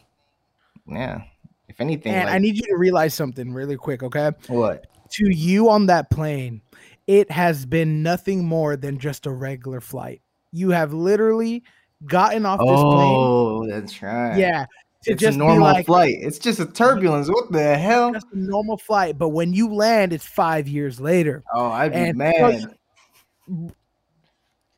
[0.86, 1.22] yeah,
[1.70, 4.88] if anything, and like, i need you to realize something really quick okay what?
[5.12, 6.62] To you on that plane,
[7.08, 10.22] it has been nothing more than just a regular flight.
[10.52, 11.64] You have literally
[12.06, 12.76] gotten off this plane.
[12.80, 14.38] Oh, that's right.
[14.38, 14.66] Yeah.
[15.04, 16.16] To it's just a normal like flight.
[16.20, 17.28] It's just a turbulence.
[17.28, 18.12] What the hell?
[18.14, 19.18] just a normal flight.
[19.18, 21.44] But when you land, it's five years later.
[21.54, 22.76] Oh, I'd be And- mad.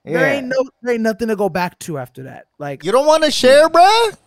[0.05, 2.45] There Yeah, ain't no there ain't nothing to go back to after that.
[2.59, 4.17] Like You don't want to share, bruh?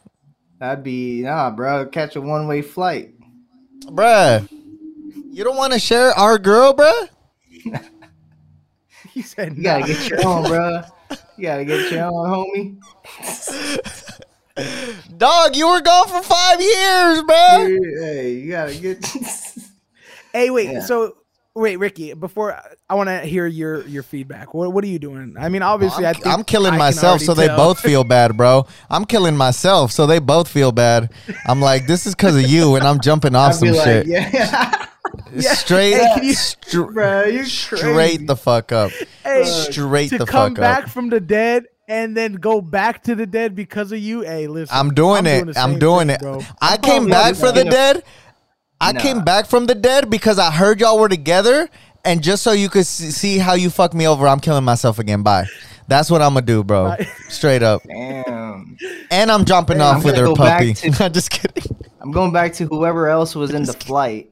[0.60, 1.86] I'd be nah, bro.
[1.86, 3.12] Catch a one way flight.
[3.84, 4.48] Bruh.
[5.36, 7.10] You don't want to share our girl, bruh?
[9.10, 9.86] he said You gotta nah.
[9.86, 10.80] get your own, bro.
[11.36, 12.80] You gotta get your own,
[14.56, 15.08] homie.
[15.18, 17.78] Dog, you were gone for five years, bruh.
[18.00, 19.04] Hey, you gotta get.
[20.32, 20.70] Hey, wait.
[20.70, 20.80] Yeah.
[20.80, 21.18] So
[21.56, 22.14] wait, Ricky.
[22.14, 22.56] Before
[22.88, 24.54] I want to hear your your feedback.
[24.54, 25.34] What what are you doing?
[25.38, 28.04] I mean, obviously, I I'm, think I'm killing I myself already so they both feel
[28.16, 28.66] bad, bro.
[28.88, 31.10] I'm killing myself so they both feel bad.
[31.46, 33.86] I'm like, this is because of you, and I'm jumping off I'd be some like,
[33.86, 34.06] shit.
[34.06, 34.86] yeah,
[35.54, 38.90] Straight, Hey, can you- str- bro, you straight the fuck up.
[39.24, 40.90] Hey, Straight to the come fuck back up.
[40.90, 44.22] from the dead and then go back to the dead because of you.
[44.22, 45.56] Hey, listen, I'm doing the it.
[45.56, 46.20] I'm doing thing, it.
[46.20, 46.40] bro.
[46.60, 48.04] I came probably back just from the gonna- dead.
[48.80, 49.00] I Nah.
[49.00, 51.68] came back from the dead because I heard y'all were together,
[52.04, 55.22] and just so you could see how you fuck me over, I'm killing myself again.
[55.22, 55.46] Bye.
[55.88, 56.88] That's what I'm gonna do, bro.
[56.96, 57.06] Bye.
[57.28, 57.82] Straight up.
[57.86, 58.76] Damn.
[59.10, 60.74] And I'm jumping Hey, off I'm with her puppy.
[60.74, 61.62] to- I'm just kidding.
[62.00, 64.30] I'm going back to whoever else was in the flight.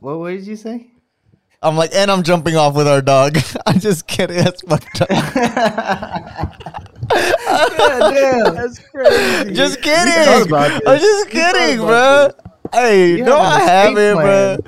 [0.00, 0.88] What, what did you say?
[1.62, 3.38] I'm like, and I'm jumping off with our dog.
[3.66, 4.36] I'm just kidding.
[4.36, 5.08] That's fucked up.
[7.48, 8.54] Damn.
[8.54, 9.52] That's crazy.
[9.54, 10.46] Just kidding.
[10.46, 12.30] about I'm just kidding, bro.
[12.72, 14.58] Hey, You no, I haven't, escape bro.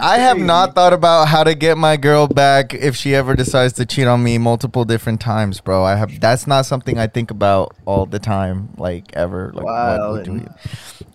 [0.00, 3.74] I have not thought about how to get my girl back if she ever decides
[3.74, 5.84] to cheat on me multiple different times, bro.
[5.84, 9.52] I have that's not something I think about all the time, like ever.
[9.54, 10.34] Like, what would Wow.
[10.34, 10.48] you-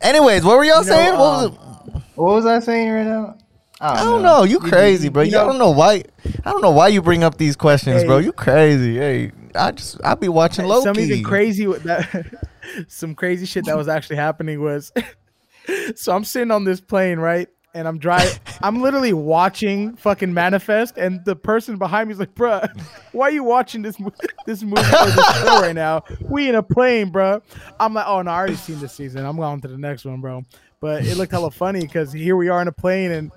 [0.02, 1.12] Anyways, what were y'all You know, saying?
[1.13, 2.04] what was um.
[2.15, 3.36] What was I saying right now?
[3.80, 4.43] I don't know.
[4.43, 5.24] You crazy, bro.
[5.24, 6.04] you You, I don't know why.
[6.46, 8.17] I don't know why you bring up these questions, bro.
[8.17, 8.98] You crazy.
[8.98, 10.84] Hey, I just I be watching Loki.
[10.84, 12.48] Some even crazy with that.
[12.88, 14.91] some crazy shit that was actually happening was.
[15.96, 17.50] so I'm sitting on this plane, right?
[17.74, 18.34] And I'm driving.
[18.62, 22.67] I'm literally watching fucking Manifest, and the person behind me is like, "Bruh,
[23.12, 24.13] why are you watching this mo-
[24.46, 26.04] this movie or this show right now?
[26.22, 27.41] We in a plane, bruh."
[27.80, 29.26] I'm like, "Oh no, I already seen this season.
[29.26, 30.43] I'm going to the next one, bro."
[30.80, 33.32] But it looked hella funny because here we are in a plane, and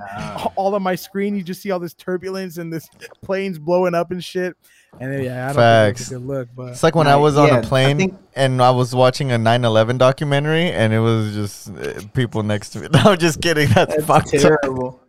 [0.56, 2.88] all on my screen you just see all this turbulence and this
[3.22, 4.56] planes blowing up and shit.
[4.98, 6.08] And then, yeah, I don't Facts.
[6.08, 7.58] think it was a good look, but It's like when I was on yeah, a
[7.58, 12.00] I plane think- and I was watching a 9/11 documentary, and it was just uh,
[12.12, 12.88] people next to me.
[12.92, 13.68] No, I'm just kidding.
[13.70, 14.40] That's, That's fucked up.
[14.40, 15.00] terrible.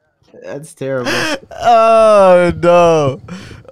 [0.44, 1.12] That's terrible.
[1.64, 3.22] Oh no!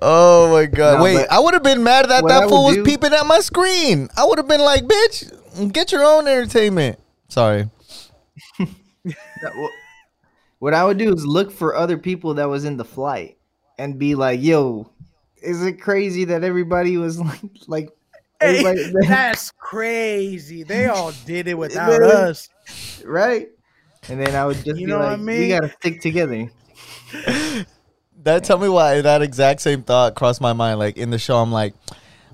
[0.01, 0.97] Oh my god!
[0.97, 3.39] No, Wait, I would have been mad that that fool was do- peeping at my
[3.39, 4.09] screen.
[4.17, 7.69] I would have been like, "Bitch, get your own entertainment." Sorry.
[10.59, 13.37] What I would do is look for other people that was in the flight
[13.77, 14.91] and be like, "Yo,
[15.41, 17.89] is it crazy that everybody was like, like
[18.41, 20.63] Hey, everybody, that's crazy.
[20.63, 22.11] They all did it without Really?
[22.11, 22.49] us.
[23.03, 23.49] right?"
[24.07, 26.49] And then I would just You be know what I like, "We gotta stick together."
[28.23, 30.77] That tell me why that exact same thought crossed my mind.
[30.77, 31.73] Like in the show, I'm like,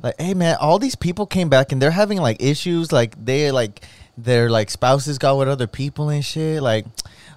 [0.02, 2.92] like, hey man, all these people came back and they're having like issues.
[2.92, 3.84] Like they like
[4.18, 6.64] their like spouses got with other people and shit.
[6.64, 6.86] Like,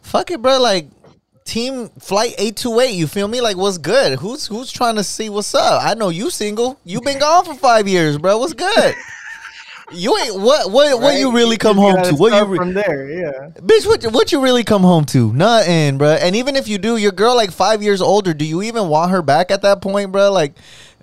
[0.01, 0.61] fuck it, bro.
[0.61, 0.89] Like
[1.49, 2.95] team flight eight two eight.
[2.95, 3.41] You feel me?
[3.41, 4.19] Like what's good?
[4.19, 5.83] Who's who's trying to see what's up?
[5.85, 6.79] I know you single.
[6.85, 8.39] You've been gone for five years, bro.
[8.39, 8.95] What's good?
[9.91, 12.15] You ain't what what what you really come just home gotta?
[12.15, 13.11] What you re- from there?
[13.11, 13.49] Yeah.
[13.61, 15.33] Bitch, what, what you really come home to?
[15.33, 16.19] Nothing, bruh.
[16.21, 19.13] And even if you do, your girl like five years older, do you even want
[19.13, 20.31] her back at that point, bruh?
[20.31, 20.57] Like,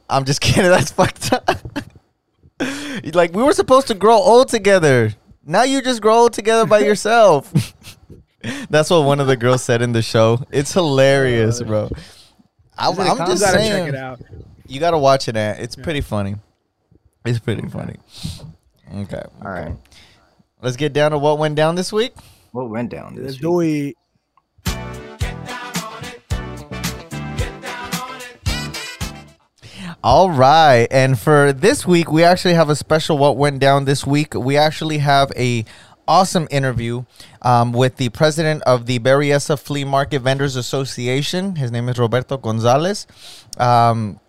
[0.08, 0.70] I'm just kidding.
[0.70, 1.50] That's fucked up.
[3.16, 5.16] like, we were supposed to grow old together.
[5.44, 7.52] Now you just grow old together by yourself.
[8.70, 10.44] That's what one of the girls said in the show.
[10.52, 11.90] It's hilarious, uh, bro.
[12.78, 13.86] I, Is it a I'm com- just gotta saying.
[13.86, 14.22] check it out.
[14.68, 15.60] You gotta watch it, Ant.
[15.60, 16.36] It's pretty funny.
[17.26, 17.96] It's pretty funny.
[18.96, 19.24] Okay.
[19.42, 19.76] All right.
[20.62, 22.14] Let's get down to what went down this week.
[22.52, 23.96] What went down Let's this do week?
[24.66, 24.66] it.
[30.04, 30.88] All right.
[30.92, 34.34] And for this week, we actually have a special what went down this week.
[34.36, 35.66] We actually have a
[36.08, 37.04] awesome interview
[37.42, 41.56] um, with the president of the Berryessa Flea Market Vendors Association.
[41.56, 43.08] His name is Roberto Gonzalez.
[43.58, 44.20] Um,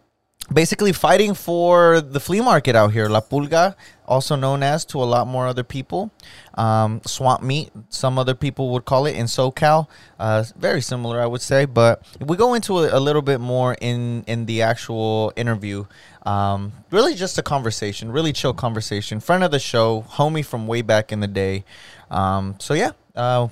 [0.53, 3.75] basically fighting for the flea market out here, La Pulga,
[4.07, 6.11] also known as to a lot more other people,
[6.55, 7.71] um, swap meet.
[7.89, 9.89] Some other people would call it in SoCal.
[10.19, 11.65] Uh, very similar, I would say.
[11.65, 15.87] But we go into a, a little bit more in in the actual interview.
[16.25, 19.21] Um, really, just a conversation, really chill conversation.
[19.21, 21.65] Friend of the show, homie from way back in the day.
[22.11, 22.93] Um, so yeah.
[23.15, 23.49] Uh,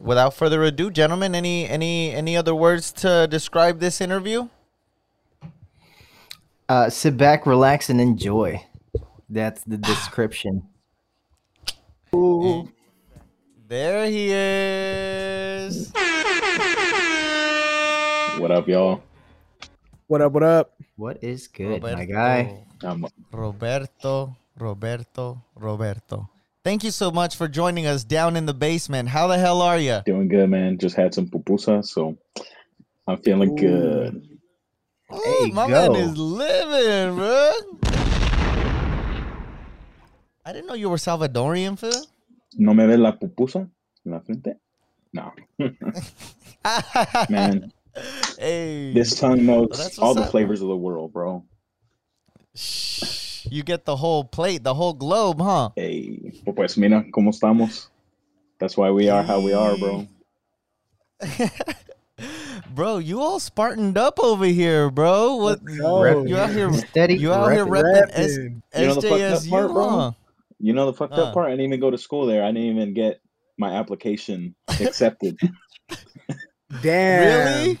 [0.00, 4.48] without further ado, gentlemen, any any any other words to describe this interview?
[6.72, 8.58] Uh, sit back, relax, and enjoy.
[9.28, 10.62] That's the description.
[12.14, 12.66] Ooh.
[13.68, 15.92] There he is.
[18.40, 19.02] What up, y'all?
[20.06, 20.32] What up?
[20.32, 20.72] What up?
[20.96, 22.64] What is good, my guy?
[22.82, 26.30] I'm Roberto, Roberto, Roberto.
[26.64, 29.10] Thank you so much for joining us down in the basement.
[29.10, 30.00] How the hell are you?
[30.06, 30.78] doing good, man.
[30.78, 32.16] Just had some pupusa, so
[33.06, 34.31] I'm feeling good.
[35.12, 35.92] There you my go.
[35.92, 37.52] man is living, bro.
[40.44, 41.92] I didn't know you were Salvadorian, Phil.
[42.56, 43.68] ¿No me ves la pupusa
[44.04, 44.56] en la frente?
[45.12, 45.32] No.
[47.28, 47.72] man,
[48.38, 50.30] hey, this tongue knows that's all the up.
[50.30, 51.44] flavors of the world, bro.
[52.54, 55.70] Shh, you get the whole plate, the whole globe, huh?
[55.76, 57.88] Hey, pues mira cómo estamos.
[58.58, 60.06] That's why we are how we are, bro.
[62.74, 65.36] bro, you all spartaned up over here, bro.
[65.36, 66.24] What go.
[66.24, 66.72] you out here?
[66.72, 67.16] Steady.
[67.16, 68.10] You out here repping.
[68.10, 69.88] repping S- You know the SJSU, part, bro?
[69.88, 70.12] huh?
[70.58, 71.24] You know the fucked Uh.
[71.24, 71.46] up part?
[71.48, 72.42] I didn't even go to school there.
[72.44, 73.20] I didn't even get
[73.58, 75.38] my application accepted.
[76.82, 77.64] Damn.
[77.64, 77.78] Really?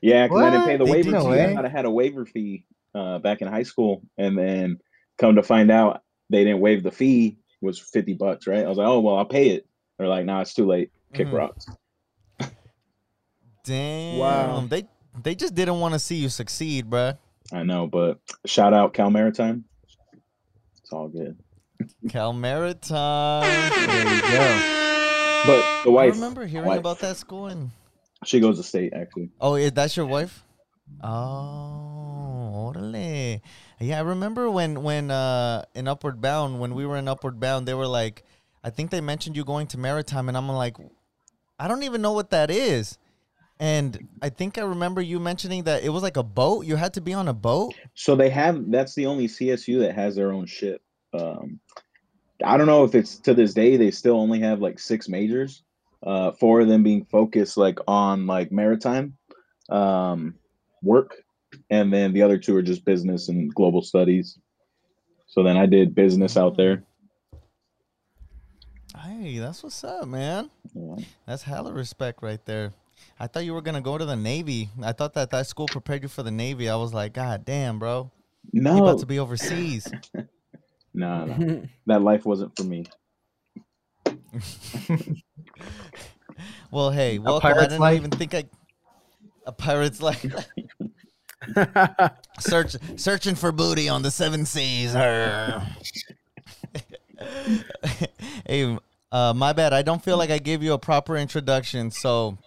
[0.00, 1.16] yeah, because I didn't pay the They waiver fee.
[1.16, 1.44] away?
[1.44, 4.78] I thought I had a waiver fee uh, back in high school, and then
[5.18, 8.46] come to find out they didn't waive the fee was fifty bucks.
[8.46, 8.64] Right?
[8.64, 9.66] I was like, oh well, I'll pay it.
[9.98, 10.90] They're like, nah, it's too late.
[11.14, 11.32] Kick Mhm.
[11.32, 11.66] rocks.
[13.64, 14.18] Damn.
[14.18, 14.66] Wow.
[14.68, 14.86] They
[15.22, 17.18] they just didn't want to see you succeed, bruh.
[17.52, 19.64] I know, but shout out Cal Maritime.
[20.80, 21.38] It's all good.
[22.08, 23.42] Cal Maritime.
[23.86, 24.78] There you go.
[25.46, 26.12] But the wife.
[26.12, 27.70] I remember hearing wife, about that school and
[28.24, 29.30] she goes to state actually.
[29.40, 30.44] Oh, is that's your wife?
[31.02, 33.40] Oh, orale.
[33.80, 37.66] Yeah, I remember when when uh in Upward Bound when we were in Upward Bound,
[37.66, 38.22] they were like,
[38.62, 40.76] I think they mentioned you going to Maritime, and I'm like,
[41.58, 42.98] I don't even know what that is.
[43.62, 46.66] And I think I remember you mentioning that it was like a boat.
[46.66, 47.72] You had to be on a boat.
[47.94, 50.82] So they have that's the only CSU that has their own ship.
[51.14, 51.60] Um,
[52.44, 55.62] I don't know if it's to this day they still only have like six majors,
[56.04, 59.16] uh, four of them being focused like on like maritime
[59.70, 60.34] um,
[60.82, 61.22] work,
[61.70, 64.40] and then the other two are just business and global studies.
[65.28, 66.82] So then I did business out there.
[68.98, 70.50] Hey, that's what's up, man.
[70.74, 70.96] Yeah.
[71.28, 72.72] That's hella respect right there.
[73.18, 74.68] I thought you were gonna go to the Navy.
[74.82, 76.68] I thought that that school prepared you for the Navy.
[76.68, 78.10] I was like, God damn, bro,
[78.52, 79.90] you No, about to be overseas.
[80.94, 82.86] no, no, that life wasn't for me.
[86.70, 87.50] Well, hey, welcome.
[87.50, 87.96] I didn't life?
[87.96, 88.44] even think I.
[89.44, 90.24] A pirate's life.
[92.40, 94.92] Search, searching for booty on the seven seas.
[98.46, 98.78] Hey,
[99.10, 99.72] uh, my bad.
[99.72, 101.90] I don't feel like I gave you a proper introduction.
[101.90, 102.38] So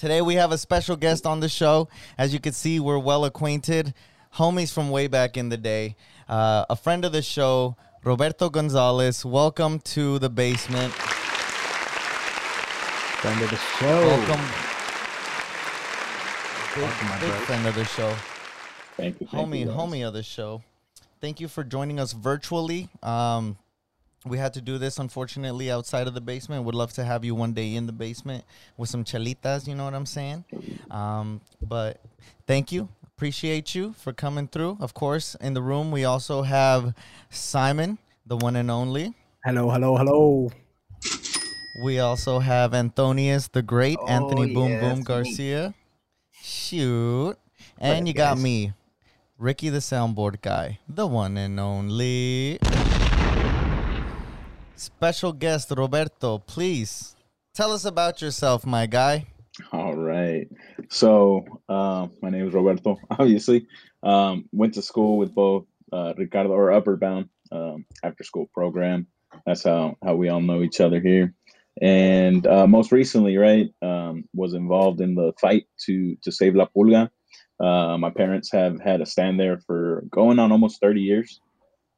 [0.00, 1.86] today we have a special guest on the show.
[2.16, 3.92] As you can see, we're well acquainted,
[4.36, 5.94] homies from way back in the day.
[6.26, 9.26] Uh, a friend of the show, Roberto Gonzalez.
[9.26, 10.94] Welcome to the basement.
[13.20, 14.00] Friend of the show.
[14.06, 14.46] Welcome.
[16.74, 17.44] Big, Welcome, my big brother.
[17.44, 18.16] friend of the show.
[18.96, 20.62] Thank you, thank homie, you, homie of the show.
[21.20, 22.88] Thank you for joining us virtually.
[23.02, 23.58] Um,
[24.26, 26.64] we had to do this unfortunately outside of the basement.
[26.64, 28.44] Would love to have you one day in the basement
[28.76, 30.44] with some chalitas You know what I'm saying?
[30.90, 32.00] Um, but
[32.46, 34.76] thank you, appreciate you for coming through.
[34.80, 36.94] Of course, in the room we also have
[37.30, 39.14] Simon, the one and only.
[39.44, 40.50] hello, hello, hello.
[41.82, 45.04] We also have Antonius the Great, Oh, Anthony Boom yeah, Boom that's me.
[45.04, 45.74] Garcia.
[46.42, 47.36] Shoot.
[47.78, 48.74] And you got me,
[49.38, 52.58] Ricky the soundboard guy, the one and only.
[54.80, 57.14] Special guest Roberto, please
[57.52, 59.26] tell us about yourself, my guy.
[59.74, 60.48] All right.
[60.88, 62.96] So uh, my name is Roberto.
[63.10, 63.66] Obviously,
[64.02, 69.06] um, went to school with both uh, Ricardo or Upward Bound um, after school program.
[69.44, 71.34] That's how how we all know each other here.
[71.82, 76.64] And uh, most recently, right, um, was involved in the fight to to save La
[76.64, 77.10] Pulga.
[77.62, 81.38] Uh, my parents have had a stand there for going on almost 30 years.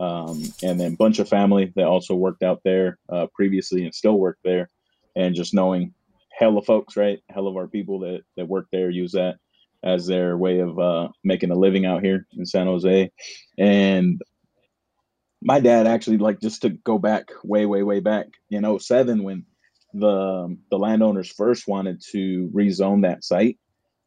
[0.02, 4.18] Um, and then bunch of family that also worked out there uh, previously and still
[4.18, 4.68] work there.
[5.14, 5.94] And just knowing
[6.36, 7.20] hell of folks, right?
[7.30, 9.36] Hell of our people that that work there use that
[9.84, 13.12] as their way of uh, making a living out here in San Jose.
[13.58, 14.20] And
[15.40, 19.44] my dad actually like just to go back way, way, way back in 07 when
[19.94, 23.58] the the landowners first wanted to rezone that site.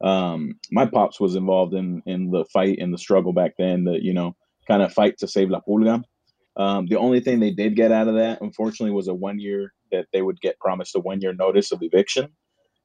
[0.03, 3.85] Um, my pops was involved in in the fight and the struggle back then.
[3.85, 4.35] that you know
[4.67, 6.03] kind of fight to save La Pulga.
[6.57, 9.73] Um, the only thing they did get out of that, unfortunately, was a one year
[9.91, 12.29] that they would get promised a one year notice of eviction,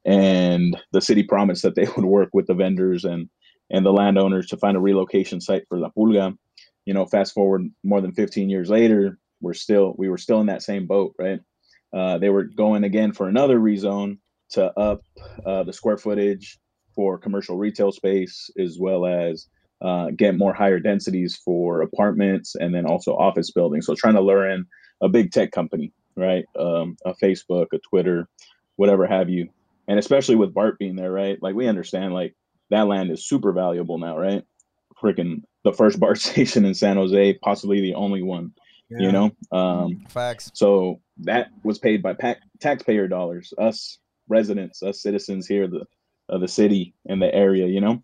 [0.05, 3.29] and the city promised that they would work with the vendors and
[3.73, 6.37] and the landowners to find a relocation site for La Pulga.
[6.87, 10.47] You know, fast forward more than 15 years later, we're still we were still in
[10.47, 11.41] that same boat, right?
[11.93, 14.19] Uh, they were going again for another rezone
[14.51, 15.03] to up
[15.47, 16.59] uh, the square footage
[16.95, 19.47] for commercial retail space as well as
[19.83, 23.87] uh, get more higher densities for apartments and then also office buildings.
[23.87, 24.67] So trying to lure in
[25.01, 26.45] a big tech company, right?
[26.59, 28.29] Um, a Facebook, a Twitter,
[28.77, 29.49] whatever have you.
[29.89, 31.39] And especially with BART being there, right?
[31.41, 32.35] Like we understand like
[32.71, 34.45] that land is super valuable now, right?
[35.03, 38.53] Freaking the first BART station in San Jose, possibly the only one,
[38.91, 39.31] you know?
[39.51, 40.51] Um, Facts.
[40.55, 45.87] so that was paid by pac- taxpayer dollars, us residents, us citizens here, the
[46.31, 48.03] of the city and the area, you know.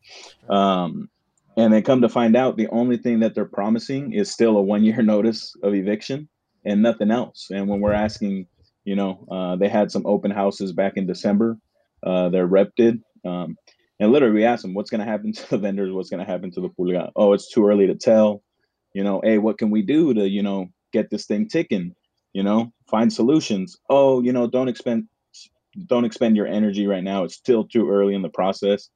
[0.52, 1.08] Um,
[1.56, 4.62] and then come to find out, the only thing that they're promising is still a
[4.62, 6.28] one year notice of eviction
[6.64, 7.48] and nothing else.
[7.50, 8.46] And when we're asking,
[8.84, 11.58] you know, uh, they had some open houses back in December.
[12.02, 13.02] Uh, they're rep did.
[13.24, 13.56] Um,
[13.98, 15.92] And literally, we asked them, what's going to happen to the vendors?
[15.92, 17.10] What's going to happen to the pulga?
[17.16, 18.42] Oh, it's too early to tell.
[18.92, 21.94] You know, hey, what can we do to, you know, get this thing ticking?
[22.32, 23.78] You know, find solutions.
[23.88, 25.08] Oh, you know, don't expend
[25.86, 27.24] don't expend your energy right now.
[27.24, 28.88] It's still too early in the process.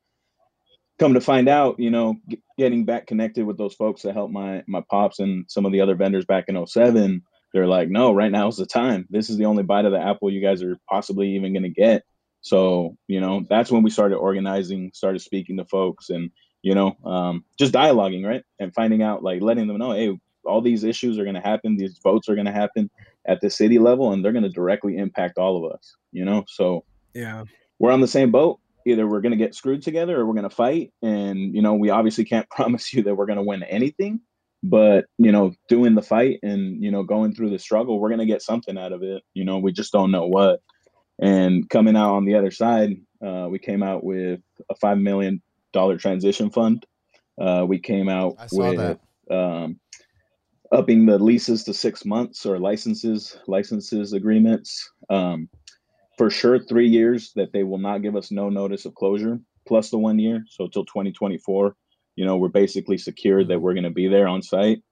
[0.98, 2.16] Come to find out, you know,
[2.60, 5.80] getting back connected with those folks that helped my my pops and some of the
[5.80, 7.22] other vendors back in 07,
[7.54, 9.06] they're like, no, right now is the time.
[9.08, 11.70] This is the only bite of the apple you guys are possibly even going to
[11.70, 12.02] get.
[12.42, 16.30] So, you know, that's when we started organizing, started speaking to folks and,
[16.62, 18.42] you know, um, just dialoguing, right?
[18.58, 21.76] And finding out, like, letting them know, hey, all these issues are going to happen.
[21.76, 22.90] These votes are going to happen
[23.26, 26.44] at the city level and they're going to directly impact all of us, you know?
[26.46, 26.84] So
[27.14, 27.44] Yeah.
[27.78, 28.59] we're on the same boat.
[28.86, 30.92] Either we're going to get screwed together or we're going to fight.
[31.02, 34.20] And, you know, we obviously can't promise you that we're going to win anything,
[34.62, 38.20] but, you know, doing the fight and, you know, going through the struggle, we're going
[38.20, 39.22] to get something out of it.
[39.34, 40.60] You know, we just don't know what.
[41.20, 45.42] And coming out on the other side, uh, we came out with a $5 million
[45.98, 46.86] transition fund.
[47.38, 48.98] Uh, we came out with
[49.30, 49.78] um,
[50.72, 54.90] upping the leases to six months or licenses, licenses agreements.
[55.08, 55.48] Um,
[56.20, 59.88] for sure, three years that they will not give us no notice of closure, plus
[59.88, 60.44] the one year.
[60.50, 61.74] So till 2024,
[62.14, 64.82] you know, we're basically secured that we're going to be there on site.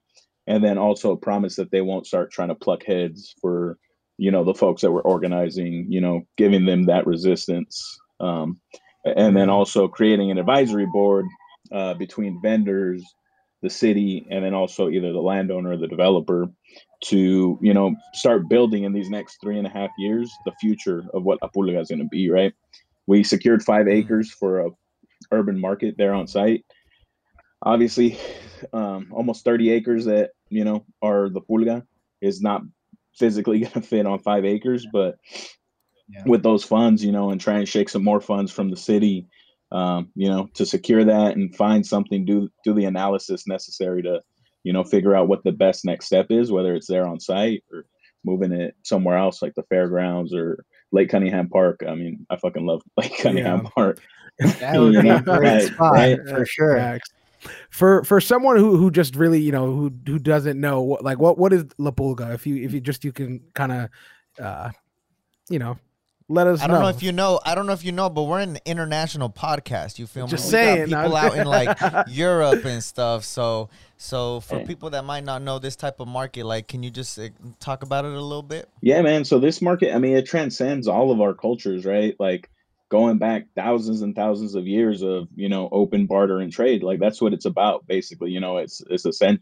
[0.47, 3.77] And then also promise that they won't start trying to pluck heads for,
[4.17, 7.99] you know, the folks that were organizing, you know, giving them that resistance.
[8.21, 8.59] Um,
[9.05, 11.27] and then also creating an advisory board
[11.71, 13.05] uh, between vendors,
[13.63, 16.47] the city, and then also either the landowner or the developer
[17.05, 21.05] to, you know, start building in these next three and a half years the future
[21.15, 22.53] of what La Pulga is going to be, right?
[23.07, 24.71] We secured five acres for a
[25.33, 26.65] urban market there on site.
[27.63, 28.19] Obviously,
[28.73, 31.85] um, almost 30 acres that, you know, are the Pulga
[32.21, 32.63] is not
[33.15, 35.19] physically going to fit on five acres, but
[36.11, 36.23] Yeah.
[36.27, 39.27] with those funds, you know, and try and shake some more funds from the city,
[39.71, 44.23] um, you know, to secure that and find something, do do the analysis necessary to,
[44.65, 47.65] you know, figure out what the best next step is, whether it's there on site
[47.73, 47.85] or
[48.25, 51.81] moving it somewhere else like the fairgrounds or Lake Cunningham Park.
[51.87, 53.71] I mean, I fucking love Lake Cunningham Yeah.
[53.75, 54.01] Park.
[54.39, 56.19] That would be a great right, spot right.
[56.29, 56.77] for sure.
[56.77, 57.11] Facts.
[57.71, 61.19] For for someone who who just really you know who who doesn't know what like
[61.19, 63.89] what what is La Pulga if you if you just you can kind of
[64.45, 64.71] uh
[65.49, 65.79] you know
[66.29, 66.89] let us I don't know.
[66.89, 67.41] if you know.
[67.45, 69.99] I don't know if you know, but we're an international podcast.
[69.99, 70.31] You feel me?
[70.31, 73.25] Just We saying, got people out in like Europe and stuff.
[73.25, 74.67] So, so for Hey.
[74.67, 77.29] people that might not know this type of market, like, can you just uh,
[77.61, 78.69] talk about it a little bit?
[78.83, 79.25] Yeah, man.
[79.25, 82.15] So this market, I mean, it transcends all of our cultures, right?
[82.19, 82.51] Like
[82.91, 86.83] going back thousands and thousands of years of, you know, open barter and trade.
[86.83, 88.31] Like that's what it's about, basically.
[88.33, 89.41] You know, it's it's a sen-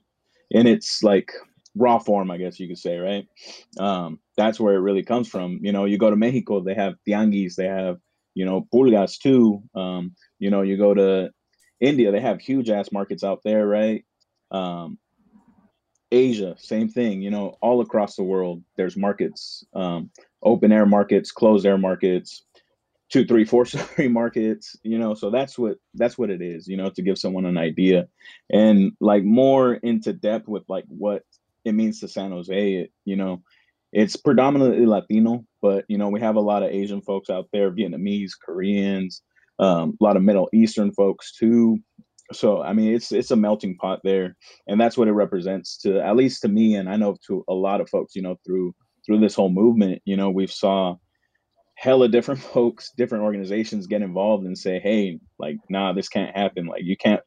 [0.52, 1.32] in its like
[1.74, 3.26] raw form, I guess you could say, right?
[3.78, 5.58] Um, that's where it really comes from.
[5.62, 7.98] You know, you go to Mexico, they have tianguis, they have,
[8.34, 9.62] you know, pulgas too.
[9.74, 11.30] Um, you know, you go to
[11.80, 14.04] India, they have huge ass markets out there, right?
[14.50, 14.98] Um,
[16.12, 17.20] Asia, same thing.
[17.22, 20.10] You know, all across the world, there's markets, um,
[20.42, 22.44] open air markets, closed air markets,
[23.10, 24.76] two, three, four story markets.
[24.82, 26.68] You know, so that's what that's what it is.
[26.68, 28.08] You know, to give someone an idea,
[28.50, 31.24] and like more into depth with like what
[31.64, 32.72] it means to San Jose.
[32.74, 33.42] It, you know,
[33.92, 37.70] it's predominantly Latino, but you know, we have a lot of Asian folks out there,
[37.70, 39.22] Vietnamese, Koreans,
[39.58, 41.78] um, a lot of Middle Eastern folks too.
[42.32, 46.00] So I mean, it's it's a melting pot there and that's what it represents to
[46.00, 48.74] at least to me and i know to a lot of folks you know through
[49.04, 50.94] through this whole movement you know we've saw
[51.76, 56.66] hella different folks different organizations get involved and say hey like nah this can't happen
[56.66, 57.22] like you can't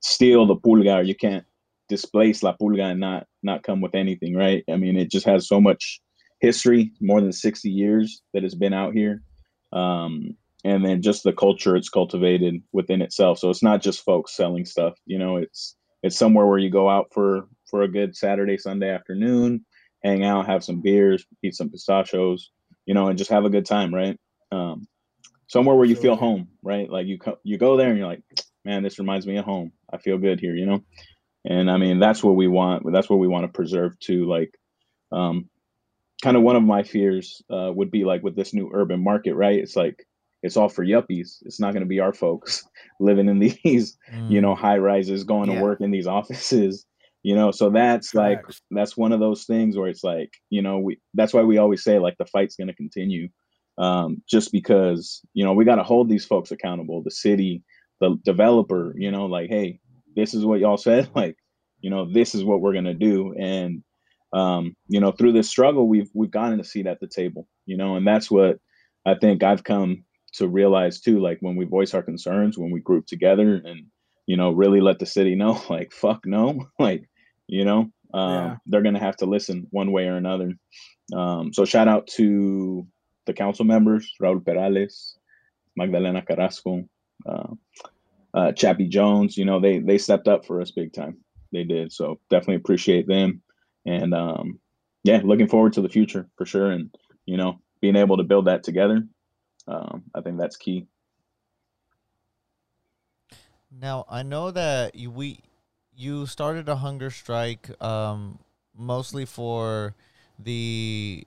[0.00, 1.44] steal the pulga or you can't
[1.88, 5.48] displace la pulga and not not come with anything right i mean it just has
[5.48, 6.00] so much
[6.40, 9.22] history more than 60 years that it's been out here
[9.72, 14.36] um and then just the culture it's cultivated within itself so it's not just folks
[14.36, 18.16] selling stuff you know it's it's somewhere where you go out for for a good
[18.16, 19.64] Saturday Sunday afternoon,
[20.02, 22.50] hang out, have some beers, eat some pistachios,
[22.86, 24.18] you know, and just have a good time, right?
[24.50, 24.86] Um,
[25.46, 26.90] somewhere where you feel home, right?
[26.90, 28.22] Like you co- you go there and you're like,
[28.64, 29.72] man, this reminds me of home.
[29.92, 30.84] I feel good here, you know.
[31.44, 32.84] And I mean, that's what we want.
[32.92, 34.26] That's what we want to preserve too.
[34.26, 34.54] Like,
[35.12, 35.48] um,
[36.22, 39.34] kind of one of my fears uh, would be like with this new urban market,
[39.34, 39.58] right?
[39.58, 40.06] It's like
[40.42, 41.38] it's all for yuppies.
[41.42, 42.64] It's not going to be our folks
[43.00, 43.96] living in these
[44.28, 45.56] you know high rises going Yeah.
[45.56, 46.84] to work in these offices
[47.22, 50.78] you know so that's like that's one of those things where it's like you know
[50.78, 53.28] we that's why we always say like the fight's going to continue
[53.76, 57.62] um just because you know we got to hold these folks accountable the city
[58.00, 59.78] the developer you know like hey
[60.16, 61.36] this is what y'all said like
[61.80, 63.82] you know this is what we're going to do and
[64.32, 67.76] um you know through this struggle we've we've gotten a seat at the table you
[67.76, 68.58] know and that's what
[69.06, 72.80] i think i've come to realize too, like when we voice our concerns, when we
[72.80, 73.86] group together and
[74.26, 77.08] you know really let the city know, like fuck no, like
[77.46, 78.56] you know um, Yeah.
[78.66, 80.52] they're gonna have to listen one way or another.
[81.14, 82.86] Um, so shout out to
[83.26, 85.16] the council members, Raul Peralez,
[85.76, 86.84] Magdalena Carrasco,
[87.26, 87.54] uh,
[88.34, 89.36] uh, Chappie Jones.
[89.36, 91.18] You know they they stepped up for us big time.
[91.52, 91.92] They did.
[91.92, 93.42] So definitely appreciate them.
[93.86, 94.60] And um,
[95.02, 96.70] yeah, looking forward to the future for sure.
[96.70, 96.94] And
[97.26, 99.06] you know being able to build that together,
[99.66, 100.86] um, I think that's key.
[103.70, 105.40] Now I know that you, we
[105.94, 108.38] you started a hunger strike um,
[108.76, 109.94] mostly for
[110.38, 111.26] the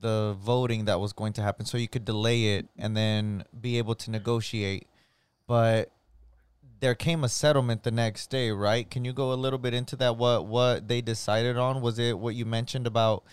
[0.00, 3.78] the voting that was going to happen, so you could delay it and then be
[3.78, 4.86] able to negotiate.
[5.46, 5.90] But
[6.84, 8.90] there came a settlement the next day, right?
[8.90, 10.18] Can you go a little bit into that?
[10.18, 11.80] What what they decided on?
[11.80, 13.24] Was it what you mentioned about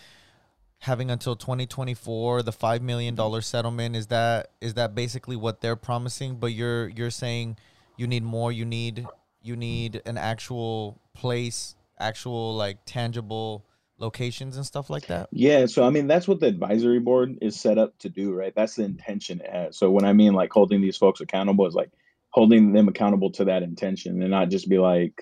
[0.79, 5.75] having until 2024 the 5 million dollar settlement is that is that basically what they're
[5.75, 7.55] promising but you're you're saying
[7.97, 9.05] you need more you need
[9.43, 13.63] you need an actual place actual like tangible
[13.99, 17.59] locations and stuff like that Yeah, so I mean that's what the advisory board is
[17.59, 18.53] set up to do, right?
[18.55, 19.77] That's the intention it has.
[19.77, 21.91] So when I mean like holding these folks accountable is like
[22.31, 25.13] holding them accountable to that intention and not just be like,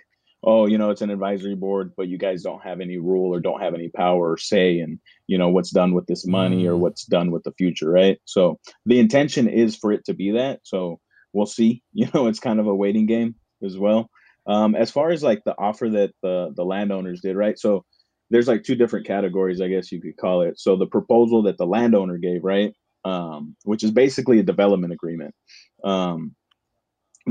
[0.44, 3.42] oh, you know, it's an advisory board, but you guys don't have any rule or
[3.42, 6.76] don't have any power or say in, you know, what's done with this money or
[6.76, 6.80] Mm.
[6.80, 8.20] what's done with the future, right?
[8.24, 10.62] So the intention is for it to be that.
[10.64, 11.00] So
[11.34, 11.84] we'll see.
[11.94, 14.10] You know, it's kind of a waiting game as well.
[14.48, 17.60] Um, as far as like the offer that the the landowners did, right?
[17.60, 17.84] So
[18.30, 20.60] there's like two different categories, I guess you could call it.
[20.60, 25.36] So the proposal that the landowner gave, right, um, which is basically a development agreement.
[25.84, 26.36] Um,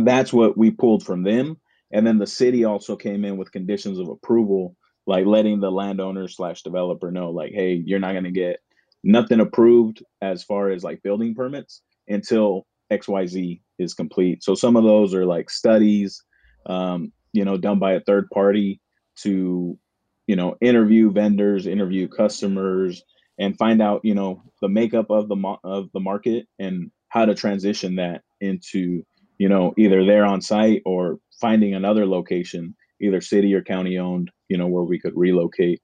[0.07, 1.59] that's what we pulled from them,
[1.93, 4.77] and then the city also came in with conditions of approval,
[5.07, 8.61] like letting the landowner slash developer know, like, hey, you're not going to get
[9.05, 14.43] nothing approved as far as like building permits until X Y Z is complete.
[14.43, 16.23] So some of those are like studies,
[16.67, 18.81] um, you know, done by a third party
[19.23, 19.79] to
[20.27, 23.03] you know interview vendors interview customers
[23.39, 27.35] and find out you know the makeup of the of the market and how to
[27.35, 29.05] transition that into
[29.39, 34.31] you know either there on site or finding another location either city or county owned
[34.49, 35.81] you know where we could relocate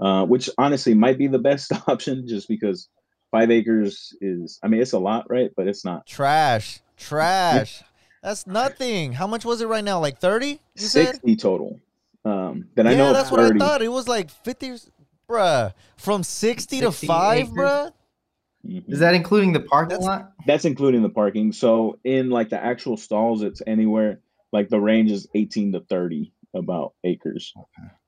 [0.00, 2.88] uh, which honestly might be the best option just because
[3.30, 5.50] five acres is i mean it's a lot right?
[5.56, 6.06] But it's not.
[6.06, 7.82] Trash trash.
[8.22, 9.12] That's nothing.
[9.12, 10.00] How much was it right now?
[10.00, 11.12] Like 30 you said?
[11.12, 11.80] 60 total.
[12.24, 13.82] Um that yeah i know that's of what i thought.
[13.82, 14.74] It was like 50
[15.28, 15.72] bruh.
[15.96, 17.52] From 60, to 5 acres?
[17.52, 17.92] bruh
[18.66, 18.84] Mhm.
[18.88, 20.32] Is that including the parking That's- lot?
[20.46, 21.52] That's including the parking.
[21.52, 24.20] So in like the actual stalls, it's anywhere
[24.52, 27.52] like the range is 18 to 30 about acres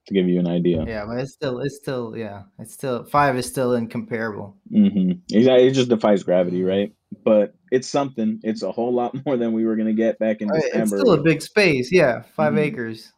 [0.06, 0.84] to give you an idea.
[0.86, 4.56] Yeah, but it's still, it's still, yeah, it's still five is still incomparable.
[4.72, 5.12] Mm-hmm.
[5.32, 5.66] Exactly.
[5.68, 6.92] It just defies gravity, right?
[7.24, 8.40] But it's something.
[8.42, 10.82] It's a whole lot more than we were gonna get back in Right, December.
[10.96, 12.58] It's still a big space, yeah, 5 Mhm.
[12.58, 13.12] acres.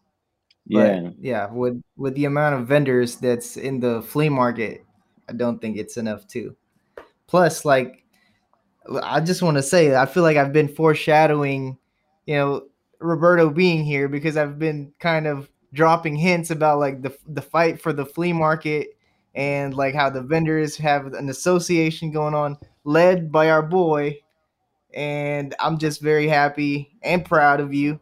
[0.67, 1.11] But, yeah.
[1.21, 1.51] yeah.
[1.53, 4.85] With with the amount of vendors that's in the flea market,
[5.29, 6.57] I don't think it's enough too.
[7.33, 8.05] Plus, like,
[9.03, 11.79] I just want to say, I feel like I've been foreshadowing,
[12.27, 12.67] you know,
[13.01, 17.81] Roberto being here because I've been kind of dropping hints about like the the fight
[17.81, 18.99] for the flea market
[19.35, 24.19] and like how the vendors have an association going on led by our boy
[24.93, 27.99] and I'm just very happy and proud of you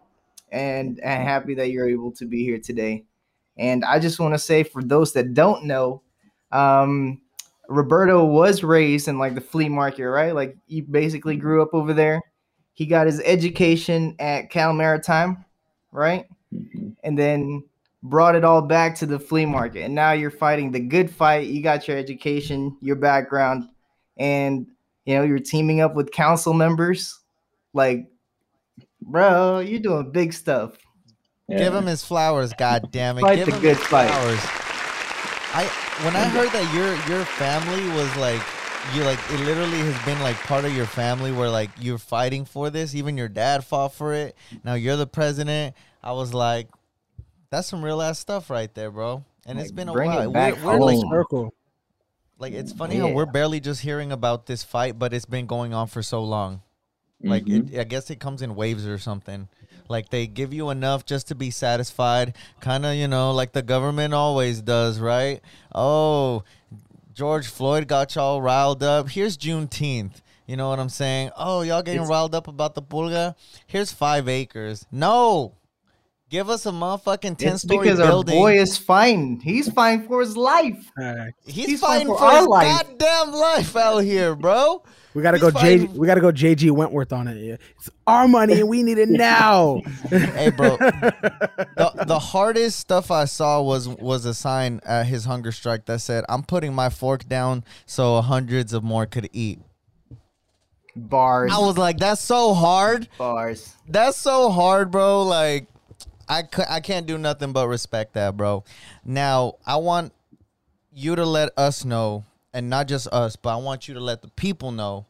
[0.50, 3.04] and, and happy that you're able to be here today.
[3.56, 6.02] And I just want to say for those that don't know,
[6.50, 7.20] um,
[7.70, 10.34] Roberto was raised in like the flea market, right?
[10.34, 12.20] Like he basically grew up over there.
[12.74, 15.44] He got his education at Cal Maritime,
[15.92, 16.26] right?
[16.52, 16.96] Mhm.
[17.04, 17.62] And then
[18.02, 19.82] brought it all back to the flea market.
[19.84, 21.46] And now you're fighting the good fight.
[21.46, 23.68] You got your education, your background,
[24.16, 24.66] and
[25.04, 27.20] you know, you're teaming up with council members.
[27.72, 28.06] Like,
[29.00, 30.72] bro, you're doing big stuff.
[31.48, 31.58] Yeah.
[31.58, 33.20] Give him his flowers, god damn it.
[33.20, 34.08] Fight Give the him good his fight.
[34.08, 34.40] flowers.
[35.52, 35.70] I
[36.04, 38.40] when I heard that your your family was like
[38.94, 42.44] you like it literally has been like part of your family where like you're fighting
[42.44, 44.34] for this, even your dad fought for it.
[44.64, 45.74] Now you're the president.
[46.02, 46.68] I was like,
[47.50, 49.24] that's some real ass stuff right there, bro.
[49.46, 50.30] And it's Like, been a bring it while.
[50.30, 51.10] back we're, we're like home.
[51.10, 51.54] Circle.
[52.38, 55.74] like it's funny how we're barely just hearing about this fight, but it's been going
[55.74, 56.62] on for so long.
[57.22, 57.72] Like Mhm.
[57.74, 59.48] it, I guess it comes in waves or something.
[59.90, 63.60] Like they give you enough just to be satisfied, kind of you know, like the
[63.62, 65.40] government always does, right?
[65.74, 66.44] Oh,
[67.12, 69.10] George Floyd got y'all riled up.
[69.10, 70.22] Here's Juneteenth.
[70.46, 71.30] You know what I'm saying?
[71.36, 73.34] Oh, y'all getting It's- riled up about the pulga?
[73.66, 74.86] Here's five acres.
[74.90, 75.54] No,
[76.28, 79.40] Give us a motherfucking ten It's story because our boy is fighting.
[79.40, 80.88] He's fighting for his life.
[80.96, 81.32] All right.
[81.44, 82.86] He's, he's fighting fighting for, for our his life.
[82.86, 84.84] goddamn life out here, bro.
[85.14, 85.78] We gotta He's go J.
[85.86, 87.60] We gotta go JG Wentworth on it.
[87.76, 89.82] It's our money and we need it now.
[90.10, 90.76] Hey, bro.
[90.76, 96.00] the, the hardest stuff I saw was was a sign at his hunger strike that
[96.00, 99.60] said, "I'm putting my fork down so hundreds of more could eat."
[100.96, 101.52] Bars.
[101.54, 103.08] I was like, "That's so hard.
[103.18, 103.74] bars.
[103.88, 105.22] That's so hard, bro.
[105.22, 105.66] Like,
[106.28, 108.64] I cou- I can't do nothing but respect that, bro.
[109.04, 110.12] Now, I want
[110.92, 114.22] you to let us know, and not just us, but I want you to let
[114.22, 115.06] the people know."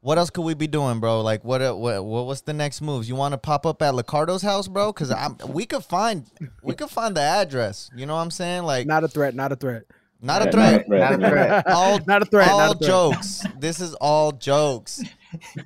[0.00, 1.22] What else could we be doing, bro?
[1.22, 3.08] Like, what, uh, what, what what's the next moves?
[3.08, 4.92] You want to pop up at Liccardo's house, bro?
[4.92, 6.24] Because I'm, we could find,
[6.62, 7.90] we could find the address.
[7.96, 8.62] You know what I'm saying?
[8.62, 9.34] Like, not, not a threat.
[9.34, 9.86] Not a threat.
[10.20, 10.88] Not a threat.
[10.88, 11.66] Not a threat.
[11.68, 12.48] All, not a threat.
[12.48, 12.88] all not a threat.
[12.88, 13.44] jokes.
[13.58, 15.02] This is all jokes.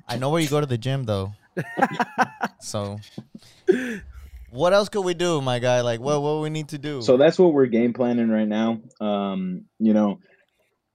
[0.07, 1.33] I know where you go to the gym though.
[2.59, 2.99] so,
[4.51, 5.81] what else could we do, my guy?
[5.81, 7.01] Like, what what we need to do?
[7.01, 8.81] So that's what we're game planning right now.
[8.99, 10.19] Um, you know,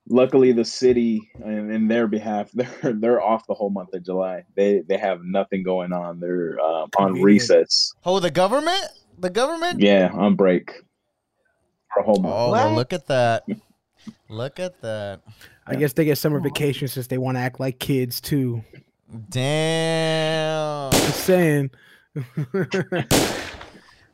[0.09, 4.45] luckily the city and in their behalf, they're they're off the whole month of July.
[4.57, 6.21] They they have nothing going on.
[6.21, 7.25] They're uh, on Convenient.
[7.25, 7.93] recess.
[8.05, 8.85] oh, the government,
[9.19, 9.81] the government.
[9.81, 10.73] Yeah, on break
[11.95, 12.35] for a whole month.
[12.37, 12.77] Oh, well, What?
[12.77, 13.45] look at that.
[14.29, 15.21] Look at that.
[15.67, 18.65] I guess they get summer vacation since they want to act like kids too.
[19.31, 20.91] Damn.
[20.93, 21.71] Just saying.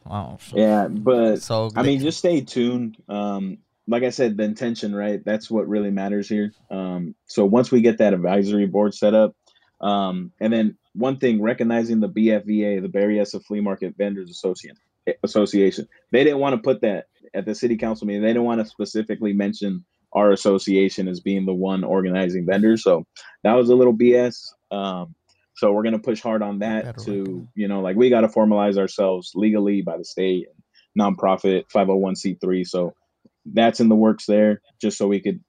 [0.07, 0.37] Wow.
[0.39, 2.99] So, Yeah, but so I mean, just stay tuned.
[3.09, 5.23] Um, like I said, the intention, right?
[5.25, 6.53] That's what really matters here.
[6.71, 9.35] Um, so once we get that advisory board set up,
[9.81, 14.77] um, and then one thing, recognizing the BFVA, the Berryessa Flea Market Vendors Association,
[15.23, 18.23] Association, they didn't want to put that at the city council meeting.
[18.23, 22.83] They didn't want to specifically mention our association as being the one organizing vendors.
[22.85, 23.05] So
[23.43, 24.53] that was a little BS.
[24.71, 25.15] Um,
[25.57, 28.29] so we're gonna push hard on that Better to, you know, like we got to
[28.29, 30.47] formalize ourselves legally by the state,
[30.99, 32.67] nonprofit, 501c3.
[32.67, 32.95] So
[33.47, 35.41] that's in the works there, just so we could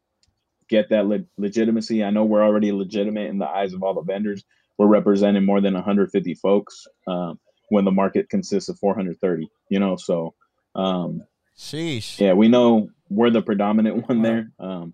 [0.70, 2.04] get that le- legitimacy.
[2.04, 4.44] I know we're already legitimate in the eyes of all the vendors.
[4.78, 7.40] We're representing more than 150 folks um,
[7.70, 9.48] when the market consists of 430.
[9.70, 10.34] You know, so
[10.76, 11.24] um,
[11.58, 12.20] sheesh.
[12.20, 14.24] yeah, we know we're the predominant one Wow.
[14.24, 14.52] there.
[14.60, 14.94] Um,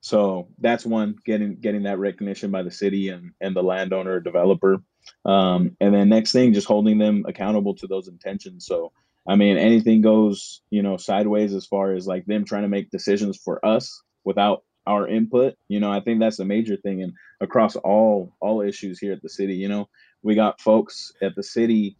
[0.00, 4.76] so that's one getting getting that recognition by the city and and the landowner developer.
[5.24, 8.66] Um, and then next thing, just holding them accountable to those intentions.
[8.66, 8.92] So
[9.28, 12.90] I mean, anything goes, you know, sideways as far as like them trying to make
[12.90, 15.54] decisions for us without our input.
[15.68, 19.22] You know, I think that's a major thing, and across all all issues here at
[19.22, 19.54] the city.
[19.54, 19.88] You know,
[20.22, 21.96] we got folks at the city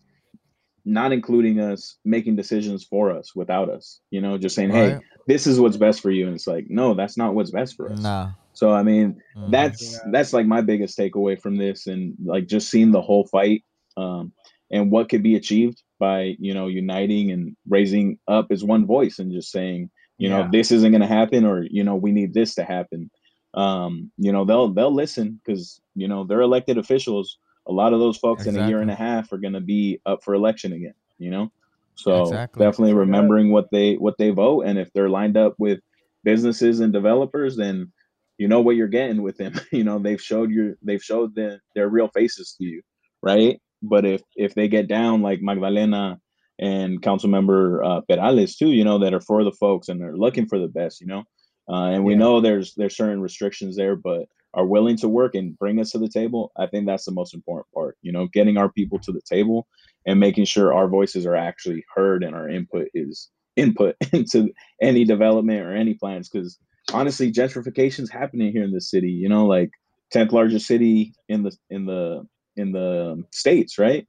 [0.84, 5.46] not including us making decisions for us without us you know just saying hey this
[5.46, 7.98] is what's best for you and it's like no that's not what's best for us
[8.00, 8.30] Nah.
[8.54, 9.50] so i mean Mhm.
[9.52, 10.10] that's Yeah.
[10.12, 13.64] that's like my biggest takeaway from this and like just seeing the whole fight
[13.98, 14.32] um
[14.70, 19.18] and what could be achieved by you know uniting and raising up as one voice
[19.18, 22.34] and just saying you know this isn't going to happen or you know we need
[22.34, 23.10] this to happen.
[23.54, 27.38] Um you know they'll they'll listen because you know they're elected officials.
[27.66, 30.00] A lot of those folks in a year and a half are going to be
[30.06, 31.52] up for election again you know?
[31.94, 32.64] So Exactly.
[32.64, 35.80] definitely remembering what they what they vote and if they're lined up with
[36.24, 37.92] businesses and developers then
[38.38, 39.52] you know what you're getting with them.
[39.72, 42.82] You know they've showed your they've showed the, their real faces to you
[43.20, 46.18] right but if if they get down like magdalena
[46.58, 50.16] and council member uh, Peralez too you know that are for the folks and they're
[50.16, 51.24] looking for the best you know?
[51.70, 52.18] Uh, and we Yeah.
[52.18, 55.98] know there's there's certain restrictions there but are willing to work and bring us to
[55.98, 58.26] the table i think that's the most important part you know?
[58.32, 59.66] Getting our people to the table
[60.06, 64.52] and making sure our voices are actually heard and our input is input into
[64.82, 66.58] any development or any plans because
[66.92, 69.46] honestly gentrification is happening here in the city you know?
[69.46, 69.70] Like
[70.14, 72.26] 10th largest city in the in the
[72.58, 74.06] in the states right?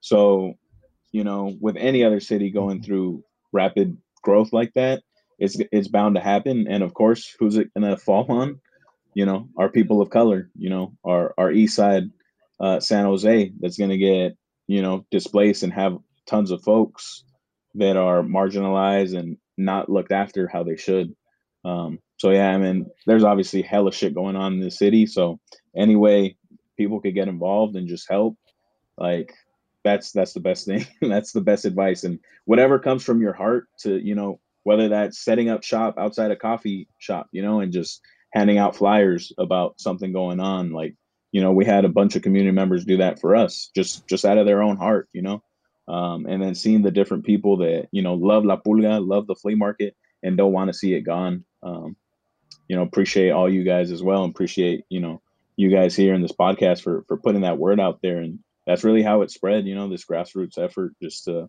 [0.00, 0.54] So
[1.12, 5.02] you know with any other city going through rapid growth like that
[5.38, 6.66] it's it's bound to happen.
[6.68, 8.60] And of course who's it gonna fall on?
[9.14, 12.04] You know our people of color you know our our east side
[12.60, 14.36] uh san jose that's gonna get
[14.66, 17.24] you know displaced and have tons of folks
[17.76, 21.14] that are marginalized and not looked after how they should.
[21.64, 25.06] Um so yeah i mean there's obviously hella shit going on in the city.
[25.06, 25.40] So
[25.74, 26.36] any way
[26.76, 28.36] people could get involved and just help
[28.98, 29.34] like
[29.86, 30.84] that's that's the best thing.
[31.00, 32.02] That's the best advice.
[32.02, 36.32] And whatever comes from your heart to you know whether that's setting up shop outside
[36.32, 38.00] a coffee shop you know and just
[38.32, 40.96] handing out flyers about something going on like
[41.30, 44.24] you know we had a bunch of community members do that for us just just
[44.24, 45.40] out of their own heart you know?
[45.86, 49.36] Um, and then seeing the different people that you know love la pulga love the
[49.36, 51.44] flea market and don't want to see it gone.
[51.62, 51.96] Um,
[52.66, 54.24] you know appreciate all you guys as well.
[54.24, 55.22] Appreciate you know
[55.56, 58.84] you guys here in this podcast for for putting that word out there and that's
[58.84, 61.48] really how it spread you know this grassroots effort just to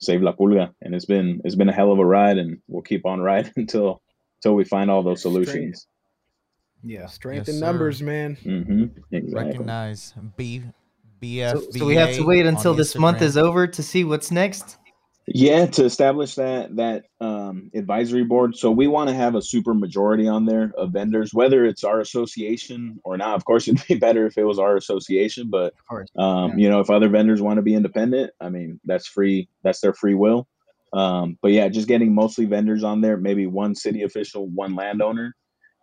[0.00, 2.82] save La Pulga, and it's been it's been a hell of a ride, and we'll
[2.82, 4.02] keep on riding until
[4.38, 5.32] until we find all those Straight.
[5.32, 5.86] solutions.
[6.82, 7.06] Yeah.
[7.06, 7.66] Strength Yes, in sir.
[7.66, 8.34] numbers, man.
[8.36, 9.32] hmm Exactly.
[9.32, 10.66] Recognize B So,
[11.22, 11.78] BF.
[11.78, 14.76] so we have to wait until this month is over to see what's next.
[15.26, 18.56] Yeah, to establish that that um, advisory board.
[18.56, 22.00] So we want to have a super majority on there of vendors, whether it's our
[22.00, 23.36] association or not.
[23.36, 25.72] Of course, it'd be better if it was our association, but
[26.18, 26.56] um, Yeah.
[26.56, 29.48] you know, if other vendors want to be independent, I mean, that's free.
[29.62, 30.46] That's their free will.
[30.92, 35.34] Um, but yeah, just getting mostly vendors on there, maybe one city official, one landowner,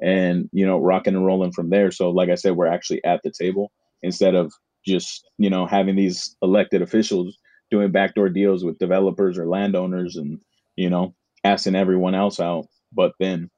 [0.02, 1.90] and you know, rocking and rolling from there.
[1.92, 3.72] So, like I said, we're actually at the table
[4.04, 4.54] instead of
[4.86, 7.38] just you know having these elected officials
[7.72, 10.40] doing backdoor deals with developers or landowners, and
[10.76, 12.68] you know, asking everyone else out.
[12.94, 13.50] But then,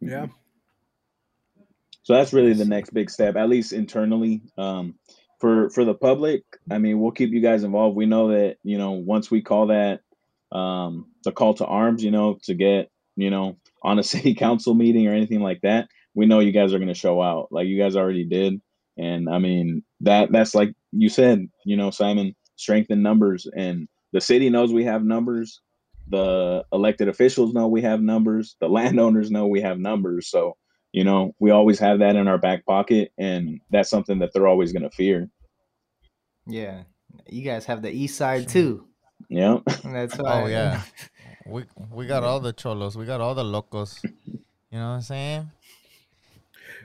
[0.00, 0.26] Yeah.
[2.02, 4.42] So that's really the next big step, at least internally.
[4.58, 4.96] Um,
[5.38, 7.96] for for the public, I mean, we'll keep you guys involved.
[7.96, 10.00] We know that you know once we call that
[10.52, 14.74] um, the call to arms, you know, to get you know on a city council
[14.74, 17.68] meeting or anything like that, we know you guys are going to show out, like
[17.68, 18.60] you guys already did.
[18.98, 23.88] And I mean that that's like you said, you know, Simon, strength in numbers, and
[24.12, 25.60] the city knows we have numbers.
[26.08, 28.56] The elected officials know we have numbers.
[28.60, 30.28] The landowners know we have numbers.
[30.28, 30.56] So
[30.92, 34.48] you know we always have that in our back pocket and that's something that they're
[34.48, 35.30] always going to fear
[36.46, 36.82] Yeah.
[37.28, 38.86] You guys have the east side too.
[39.32, 40.82] Oh, yeah that's why Oh yeah,
[41.46, 42.96] we we got all the cholos.
[42.96, 44.02] We got all the locos.
[44.72, 45.50] You know what I'm saying?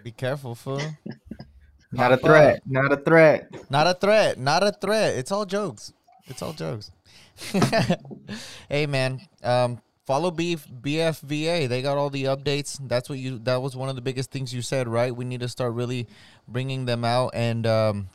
[0.04, 0.94] Be careful, fool.
[1.96, 2.62] Not a threat.
[2.66, 3.72] Not a threat.
[3.72, 4.38] Not a threat.
[4.38, 5.16] Not a threat.
[5.18, 5.94] It's all jokes.
[6.28, 6.92] It's all jokes.
[8.70, 11.68] hey man, um, follow B BFVA.
[11.68, 12.80] They got all the updates.
[12.82, 13.40] That's what you.
[13.40, 15.16] That was one of the biggest things you said, right?
[15.16, 16.08] We need to start really
[16.48, 18.10] bringing them out and um,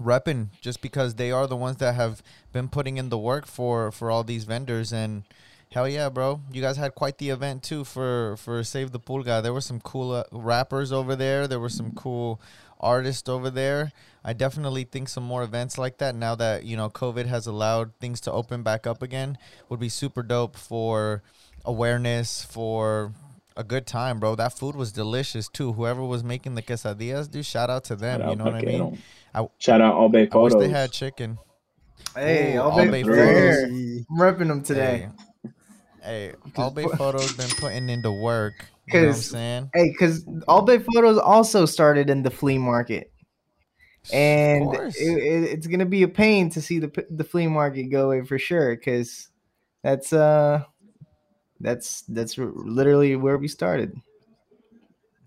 [0.00, 3.90] repping, just because they are the ones that have been putting in the work for
[3.90, 5.24] for all these vendors and.
[5.72, 6.42] Hell yeah, bro!
[6.52, 9.42] You guys had quite the event too for for Save the Pulga.
[9.42, 11.48] There were some cool uh, rappers over there.
[11.48, 12.42] There were some cool
[12.82, 13.92] artists over there.
[14.24, 17.92] I definitely think some more events like that now that you know COVID has allowed
[18.00, 21.22] things to open back up again would be super dope for
[21.64, 23.12] awareness for
[23.56, 24.34] a good time, bro.
[24.34, 25.72] That food was delicious too.
[25.72, 28.20] Whoever was making the quesadillas, dude, shout out to them.
[28.20, 28.78] Shout you know what I mean?
[28.78, 28.98] Vaquero.
[29.34, 31.38] I, shout out all bay I wish they had chicken.
[32.14, 33.62] Hey, Ooh, All All Bay Bay Photos.
[33.62, 34.06] Photos.
[34.10, 35.08] I'm repping them today.
[35.42, 35.50] Hey,
[36.02, 38.12] hey All Bay Photos been putting in the
[38.88, 38.94] work.
[38.94, 39.70] You know what I'm 'Cause- saying?
[39.74, 43.10] Hey, because All Bay Photos also started in the flea market.
[44.12, 48.06] And it, it- it's gonna be a pain to see the the flea market go
[48.10, 49.28] away for sure, because
[49.82, 50.64] that's uh
[51.60, 53.94] that's that's literally where we started,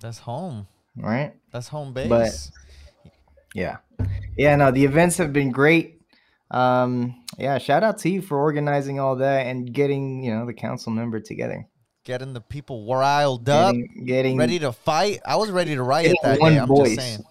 [0.01, 0.67] That's home.
[0.97, 1.33] right?
[1.51, 2.09] That's home base.
[2.09, 2.51] But-
[3.53, 3.77] Yeah,
[4.37, 4.57] yeah.
[4.57, 6.01] No, the events have been great.
[6.51, 10.53] Um, yeah, shout out to you for organizing all that and getting you know the
[10.53, 11.65] council member together,
[12.05, 13.73] Getting the people riled up.
[13.73, 15.21] getting, getting ready to fight.
[15.25, 16.59] I was ready to riot that day.
[16.59, 16.95] I'm voice.
[16.95, 17.25] just saying.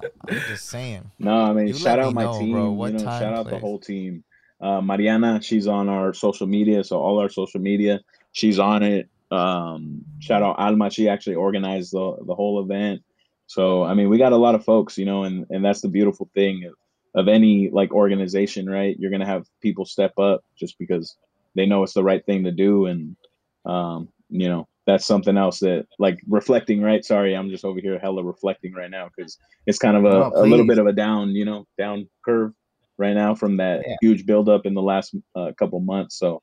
[0.28, 1.10] I'm just saying.
[1.18, 3.20] no i mean You shout out me my know, team bro, what you know time,
[3.20, 4.24] shout out the whole team
[4.60, 8.00] uh, mariana she's on our social media so all our social media
[8.32, 13.02] she's on it um, shout out alma she actually organized the, the whole event
[13.46, 15.88] so i mean we got a lot of folks you know and and that's the
[15.88, 16.74] beautiful thing of,
[17.20, 21.16] of any like organization right you're gonna have people step up just because
[21.56, 23.16] they know it's the right thing to do and
[23.64, 27.04] um, you know that's something else that like reflecting right?
[27.04, 30.32] Sorry i'm just over here hella reflecting right now because it's kind of a, No,
[30.34, 32.52] a little bit of a down you know down curve
[32.98, 33.96] right now from that Yeah.
[34.00, 36.18] huge buildup in the last uh, couple months.
[36.18, 36.42] So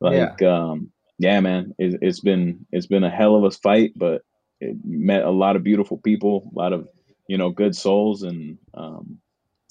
[0.00, 4.22] like um yeah man it, it's been it's been a hell of a fight but
[4.60, 6.88] it met a lot of beautiful people a lot of
[7.28, 9.18] you know good souls and um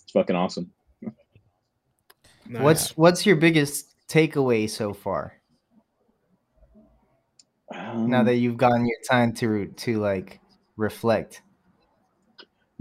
[0.02, 0.72] it's fucking awesome.
[2.50, 5.41] What's what's your biggest takeaway so far?
[8.06, 10.42] Now Um, that you've gotten your time to to like
[10.78, 11.44] reflect.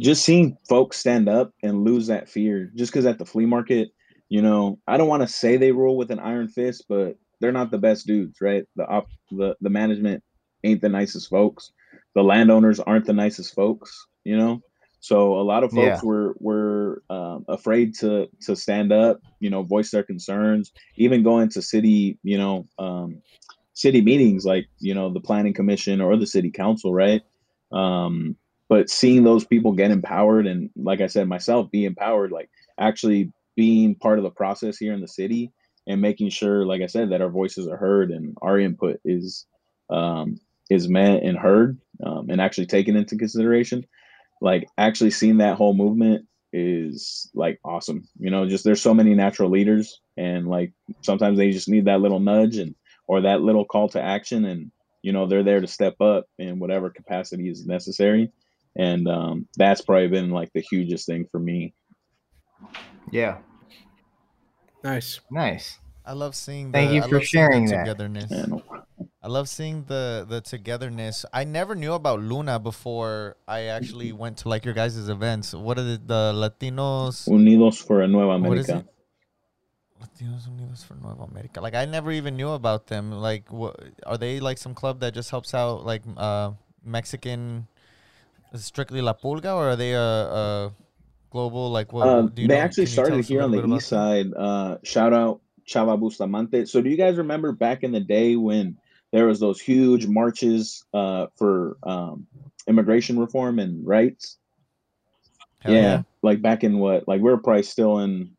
[0.01, 3.91] just seeing folks stand up and lose that fear just because at the flea market
[4.28, 7.53] you know i don't want to say they rule with an iron fist but they're
[7.53, 10.22] not the best dudes right the op the, the management
[10.64, 11.72] ain't the nicest folks
[12.14, 14.61] the landowners aren't the nicest folks you know
[15.03, 16.03] so a lot of folks Yeah.
[16.03, 21.49] were were um, afraid to to stand up you know voice their concerns even going
[21.49, 23.20] to city you know um,
[23.81, 27.22] city meetings like you know the planning commission or the city council right
[27.72, 28.37] um,
[28.68, 33.33] but seeing those people get empowered and like i said myself be empowered like actually
[33.57, 35.51] being part of the process here in the city
[35.87, 39.47] and making sure like i said that our voices are heard and our input is
[39.89, 43.87] um, is met and heard um, and actually taken into consideration
[44.43, 48.09] like actually seeing that whole movement is like awesome.
[48.18, 50.72] You know, just there's so many natural leaders, and like
[51.03, 52.74] sometimes they just need that little nudge and
[53.11, 54.71] or that little call to action, and
[55.03, 58.31] you know they're there to step up in whatever capacity is necessary.
[58.77, 61.75] And um, that's probably been like the hugest thing for me.
[63.11, 63.39] Yeah.
[64.85, 65.19] Nice.
[65.29, 65.81] Nice.
[66.07, 66.71] I love seeing.
[66.71, 67.85] Thank you I for love seeing the sharing that.
[67.85, 68.31] togetherness.
[68.31, 68.63] And
[69.21, 71.27] I love seeing the the togetherness.
[71.33, 75.53] I never knew about Luna before I actually went to like your guys' events.
[75.53, 77.27] What are the, the Latinos?
[77.27, 78.89] Unidos for a Nueva What is America.
[80.01, 81.61] Latinos Unidos for Nueva America.
[81.61, 83.13] Like I never even knew about them.
[83.13, 84.59] Like, what are they like?
[84.59, 86.53] Some club that just helps out like uh
[86.85, 87.67] Mexican,
[88.55, 90.73] strictly La Pulga, or are they a, a
[91.31, 92.09] global like what?
[92.09, 94.27] Um, do you they know- actually can started here on the east side.
[94.37, 96.67] Uh, shout out Chava Bustamante.
[96.67, 98.77] So, do you guys remember back in the day when
[99.13, 102.27] there was those huge marches uh, for um,
[102.67, 104.39] immigration reform and rights?
[105.61, 107.07] Hell yeah, like back in what?
[107.07, 108.31] Like we're probably still in,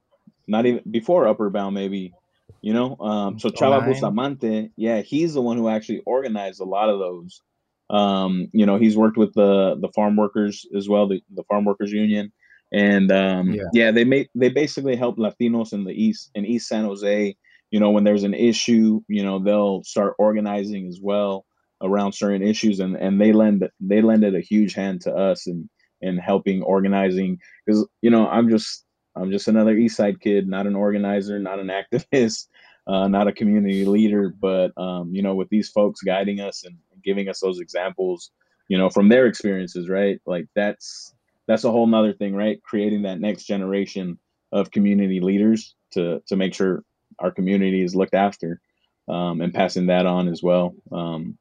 [0.48, 2.14] not even before Upward Bound, maybe.
[2.62, 3.90] You know, um, so Chava 09.
[3.90, 7.42] Bustamante, yeah, he's the one who actually organized a lot of those.
[7.90, 11.66] Um, you know, he's worked with the the farm workers as well, the, the farm
[11.66, 12.32] workers union,
[12.72, 13.64] and um, Yeah.
[13.74, 13.92] yeah.
[13.92, 17.36] they make they basically help Latinos in the east in East San Jose.
[17.72, 21.46] You know, when there's an issue, you know, they'll start organizing as well
[21.82, 25.70] around certain issues, and and they lend they lended a huge hand to us and
[26.02, 28.86] and helping organizing because you know I'm just
[29.16, 32.48] I'm just another East Side kid, not an organizer, not an activist,
[32.88, 36.78] uh, not a community leader, but um, you know, with these folks guiding us and
[37.04, 38.32] giving us those examples,
[38.68, 40.20] you know, from their experiences, right?
[40.26, 41.14] Like that's
[41.48, 42.62] that's a whole nother thing, right?
[42.64, 44.18] Creating that next generation
[44.52, 46.84] of community leaders to to make sure
[47.20, 48.62] our community is looked after,
[49.08, 50.74] um, and passing that on as well.
[50.92, 51.38] Um,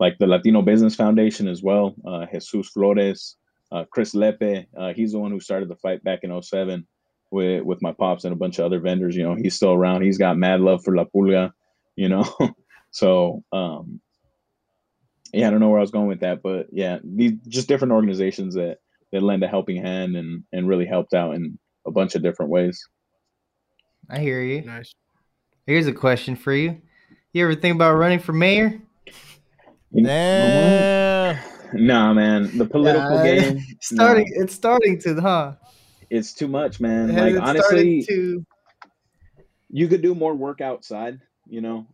[0.00, 3.36] like the Latino Business Foundation as well, uh, Jesus Flores,
[3.72, 6.86] uh, Chris Lepe, uh, he's the one who started the fight back in 07
[7.30, 9.16] with with my pops and a bunch of other vendors.
[9.16, 10.02] You know, he's still around.
[10.02, 11.52] He's got mad love for La Pulga,
[11.96, 12.24] you know.
[12.90, 14.00] so um
[15.32, 17.92] yeah, I don't know where I was going with that, but yeah, these just different
[17.92, 18.78] organizations that
[19.12, 22.50] that lend a helping hand and and really helped out in a bunch of different
[22.50, 22.82] ways.
[24.10, 24.62] I hear you.
[24.62, 24.92] Nice.
[25.66, 26.80] Here's a question for you.
[27.32, 28.80] You ever think about running for mayor?
[29.92, 31.38] You know
[31.72, 33.60] Nah, man, the political Nah, game.
[33.80, 35.52] Starting, nah, it's starting to, huh?
[36.10, 37.14] It's too much, man.
[37.14, 38.44] Like honestly, to
[39.70, 41.86] you could do more work outside, you know,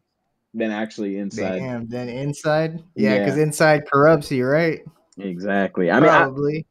[0.55, 1.59] than actually inside.
[1.59, 3.43] damn, then inside, yeah, because Yeah.
[3.43, 4.81] inside corrupts you, right?
[5.19, 5.91] Exactly.
[5.91, 6.67] I mean, I, Probably.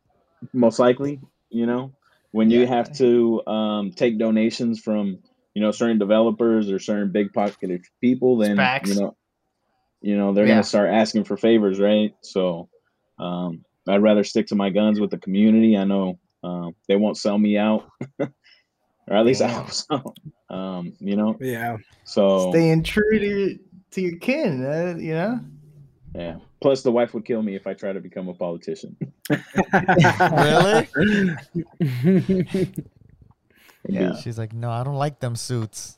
[0.53, 1.19] most likely,
[1.49, 1.93] you know,
[2.31, 5.19] when you have to um, take donations from,
[5.53, 9.15] you know, certain developers or certain big pocketed people, then you know,
[10.01, 10.53] you know, they're Yeah.
[10.55, 12.13] gonna start asking for favors, right?
[12.21, 12.69] So,
[13.19, 15.77] um, I'd rather stick to my guns with the community.
[15.77, 17.87] I know um, they won't sell me out,
[18.19, 18.27] or
[19.09, 19.55] at least I Damn.
[19.63, 20.13] hope so.
[20.55, 21.77] Um, you know, Yeah.
[22.05, 23.49] so Staying true to your,
[23.91, 25.39] to your kin, uh, you know.
[26.15, 26.35] yeah.
[26.61, 28.95] Plus, the wife would kill me if I try to become a politician.
[30.31, 30.87] Really?
[33.89, 34.15] Yeah.
[34.15, 35.97] She's like, no, I don't like them suits.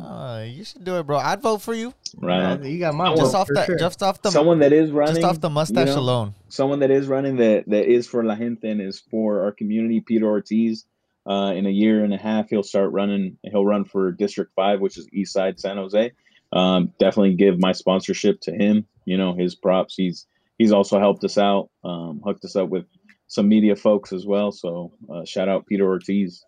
[0.00, 1.18] No, you should do it, bro.
[1.18, 1.94] I'd vote for you.
[2.16, 2.42] Right.
[2.42, 2.64] Uh, on.
[2.64, 3.78] you got my just vote off for that, sure.
[3.78, 6.34] just off the, Someone that is running, just off the you mustache know, alone.
[6.48, 10.00] someone that is running that that is for La Gente and is for our community,
[10.00, 10.86] Peter Ortiz.
[11.26, 13.38] Uh, in a year and a half, he'll start running.
[13.42, 16.12] He'll run for District Five, which is East Side San Jose.
[16.52, 18.86] Um, definitely give my sponsorship to him.
[19.06, 19.94] You know his props.
[19.96, 20.26] He's
[20.58, 22.84] he's also helped us out, um, hooked us up with
[23.26, 24.52] some media folks as well.
[24.52, 26.44] So uh, shout out Peter Ortiz.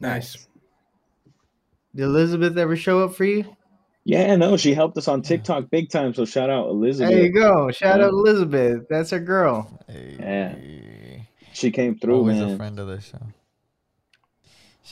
[0.00, 0.46] nice.
[1.94, 3.44] Did Elizabeth ever show up for you?
[4.04, 6.12] Yeah, no, she helped us on TikTok big time.
[6.12, 7.10] So shout out Elizabeth.
[7.14, 7.70] There you go.
[7.70, 8.82] Shout out Elizabeth.
[8.90, 9.80] That's her girl.
[9.88, 12.50] Hey, She came through, always man.
[12.50, 13.18] a friend of the show.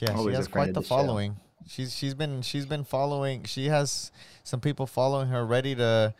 [0.00, 1.36] Yeah, Always she has quite the, the following.
[1.68, 3.44] She's she's been she's been following.
[3.44, 4.10] She has
[4.42, 6.14] some people following her, ready to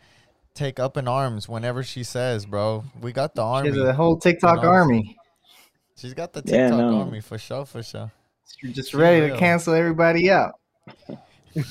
[0.53, 4.17] take up in arms whenever she says, "Bro, we got the army." has a whole
[4.17, 5.17] TikTok know, army.
[5.97, 6.99] She's got the Yeah, TikTok no.
[6.99, 8.11] army for sure, for sure.
[8.57, 10.53] She's just She's ready to cancel everybody out.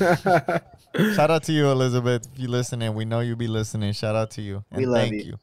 [1.14, 2.26] Shout out to you, Elizabeth.
[2.32, 3.92] If you're listening, we know you'll be listening.
[3.92, 4.64] Shout out to you.
[4.70, 5.22] And We love thank you.
[5.22, 5.38] you.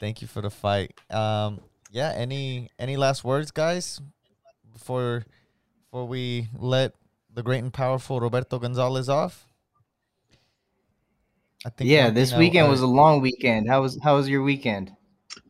[0.00, 0.92] Thank you for the fight.
[1.10, 1.60] Um,
[1.90, 2.12] yeah.
[2.14, 4.00] Any any last words, guys,
[4.72, 5.24] before
[5.84, 6.94] before we let
[7.34, 9.46] the great and powerful Roberto Gonzalez off?
[11.66, 13.68] I think Yeah, this thing weekend I- was a long weekend.
[13.68, 14.92] How was how was your weekend?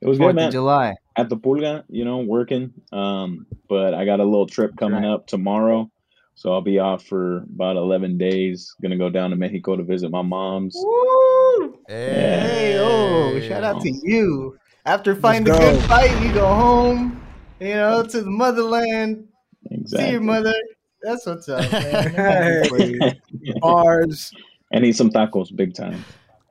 [0.01, 0.47] It was good, Fourth man.
[0.49, 0.95] of July.
[1.17, 2.73] at the Pulga, you know, working.
[2.93, 5.11] Um, but I got a little trip coming right.
[5.13, 5.91] up tomorrow.
[6.39, 8.73] So I'll be off for about 11 days.
[8.81, 10.77] Gonna go down to Mexico to visit my mom's.
[10.79, 11.81] Woo!
[11.89, 14.57] Hey, Hey, oh, shout out to you.
[14.87, 15.59] After fighting the go.
[15.59, 17.21] good fight, you go home,
[17.59, 19.27] you know, to the motherland,
[19.73, 20.07] Exactly.
[20.07, 20.55] see your mother.
[21.03, 22.07] That's what's up, man.
[22.07, 23.59] I'm happy for.
[23.61, 24.33] Bars.
[24.73, 26.05] and eat some tacos, big time.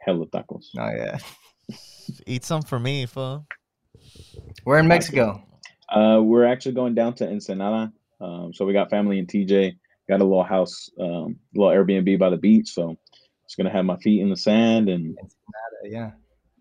[0.06, 0.66] Hella tacos.
[0.78, 1.18] Oh yeah,
[2.26, 3.46] Eat some for me, fool.
[4.66, 5.42] we're in Mexico.
[5.88, 7.94] Uh, we're actually going down to Ensenada.
[8.20, 9.76] Um, so we got family in TJ.
[10.09, 12.70] Got a little house, um, little Airbnb by the beach.
[12.70, 12.97] So
[13.45, 15.18] just gonna have my feet in the sand and
[15.84, 16.11] Yeah,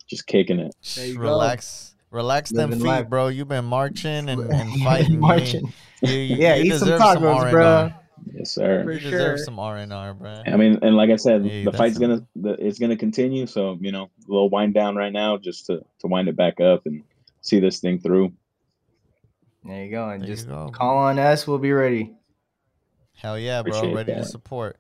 [0.08, 0.74] just kicking it.
[0.96, 1.20] There you go.
[1.20, 3.08] relax, relax them Living feet, life.
[3.08, 3.28] bro.
[3.28, 5.20] You've been marching and, and fighting.
[5.20, 5.72] Marching.
[6.02, 7.50] You, you, Yeah, you eat some deserve tacos, R&R.
[7.50, 7.90] bro.
[8.34, 8.82] Yes, sir.
[8.84, 9.44] For You deserve sure.
[9.44, 10.42] some R and R, bro.
[10.46, 13.46] I mean, and like I said, Hey, the fight's gonna, the, it's gonna continue.
[13.46, 16.60] So you know, a little wind down right now, just to to wind it back
[16.60, 17.02] up and
[17.42, 18.32] see this thing through.
[19.66, 20.68] There you go, and There just go.
[20.72, 21.46] call on us.
[21.46, 22.12] We'll be ready.
[23.14, 23.70] Hell yeah, bro.
[23.72, 24.76] Appreciate Ready to support.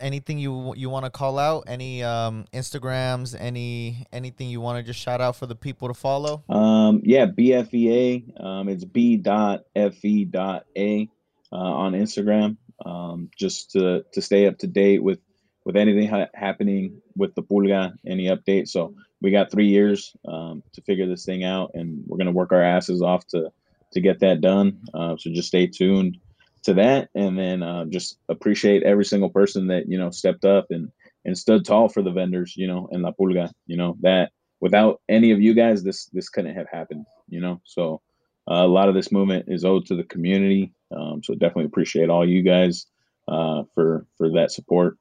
[0.00, 1.64] Anything you you want to call out?
[1.66, 3.36] Any um Instagrams?
[3.38, 6.42] Any anything you want to just shout out for the people to follow?
[6.48, 8.42] Um, yeah, BFEA.
[8.42, 11.08] Um, it's B dot FE dot A
[11.52, 12.56] uh, on Instagram.
[12.84, 15.20] Um, just to to stay up to date with
[15.64, 18.70] with anything ha- happening with the Pulga, any updates.
[18.70, 22.52] So we got three years um, to figure this thing out, and we're gonna work
[22.52, 23.50] our asses off to
[23.92, 24.80] to get that done.
[24.92, 26.18] Uh, so just stay tuned
[26.64, 30.66] to that, and then uh, just appreciate every single person that you know stepped up
[30.70, 30.90] and
[31.24, 33.50] and stood tall for the vendors, you know, and La Pulga.
[33.66, 37.06] You know that without any of you guys, this this couldn't have happened.
[37.28, 38.02] You know, so
[38.50, 40.72] uh, a lot of this movement is owed to the community.
[40.94, 42.86] Um, so definitely appreciate all you guys
[43.28, 44.98] uh, for for that support.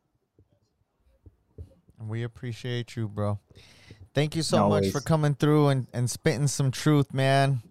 [1.99, 3.39] We appreciate you, bro.
[4.13, 7.61] Thank you so much for coming through and, and spitting some truth, man.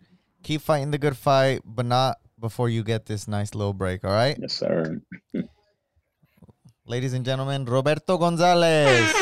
[0.43, 4.11] Keep fighting the good fight, but not before you get this nice little break, all
[4.11, 4.38] right?
[4.41, 5.01] Yes, sir.
[6.86, 9.12] Ladies and gentlemen, Roberto Gonzalez.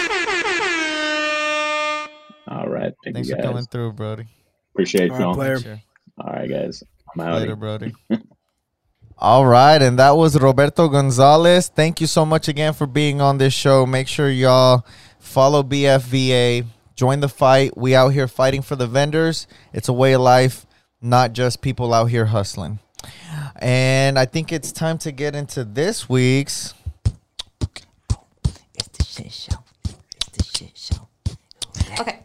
[2.46, 3.50] All right, thank Thanks you for guys.
[3.50, 4.26] coming through, Brody.
[4.72, 5.34] Appreciate All right, y'all.
[5.34, 5.58] player.
[5.58, 5.80] Sure.
[6.20, 6.82] All right, guys.
[7.14, 7.40] I'm out.
[7.40, 7.94] Later, Brody.
[9.18, 11.68] All right, and that was Roberto Gonzalez.
[11.68, 13.84] Thank you so much again for being on this show.
[13.84, 14.86] Make sure y'all
[15.18, 16.64] follow BFVA,
[16.98, 17.78] join the fight.
[17.78, 19.46] We out here fighting for the vendors.
[19.72, 20.66] It's a way of life,
[21.00, 22.80] not just people out here hustling.
[23.56, 26.74] And I think it's time to get into this week's
[28.74, 29.58] It's the shit show.
[30.16, 31.08] It's the shit show.
[32.00, 32.24] Okay.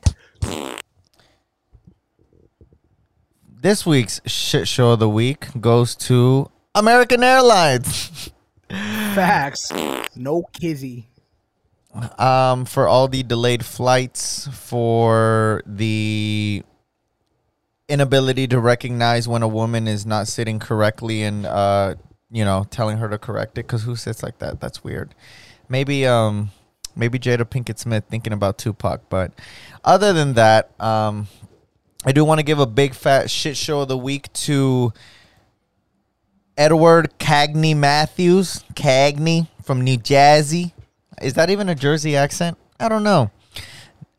[3.62, 8.32] this week's shit show of the week goes to American Airlines.
[8.70, 9.72] Facts.
[10.16, 11.13] No kizzy.
[12.18, 16.64] Um, for all the delayed flights, for the
[17.90, 21.96] inability to recognize when a woman is not sitting correctly and uh,
[22.34, 23.68] you know, telling her to correct it.
[23.68, 24.60] Because who sits like that?
[24.60, 25.14] That's weird.
[25.70, 26.50] Maybe um,
[26.96, 29.02] maybe Jada Pinkett Smith thinking about Tupac.
[29.08, 29.32] But
[29.86, 31.28] other than that, um,
[32.04, 34.92] I do want to give a big fat shit show of the week to
[36.58, 40.73] Edward Cagney Matthews, Cagney from New Jersey.
[41.22, 42.58] Is that even a Jersey accent?
[42.80, 43.32] I don't know.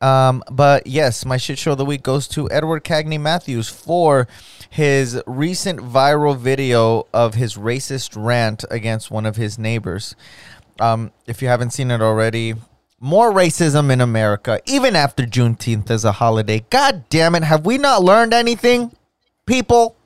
[0.00, 4.28] Um, but yes, my shit show of the week goes to Edward Cagney Matthews for
[4.68, 10.14] his recent viral video of his racist rant against one of his neighbors.
[10.78, 12.54] Um, if you haven't seen it already,
[13.00, 16.64] more racism in America, even after Juneteenth as a holiday.
[16.70, 18.94] God damn it, have we not learned anything,
[19.46, 19.96] people?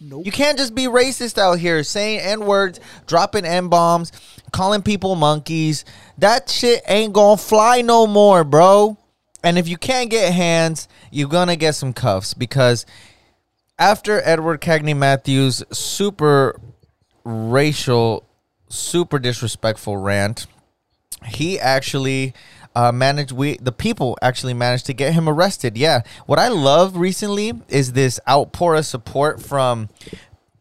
[0.00, 0.26] Nope.
[0.26, 4.12] You can't just be racist out here saying N words, dropping N bombs,
[4.52, 5.84] calling people monkeys.
[6.18, 8.96] That shit ain't gonna fly no more, bro.
[9.42, 12.86] And if you can't get hands, you're gonna get some cuffs because
[13.78, 16.60] after Edward Cagney Matthews' super
[17.24, 18.28] racial,
[18.68, 20.46] super disrespectful rant,
[21.26, 22.34] he actually
[22.74, 26.96] uh, managed we the people actually managed to get him arrested yeah what i love
[26.96, 29.88] recently is this outpour of support from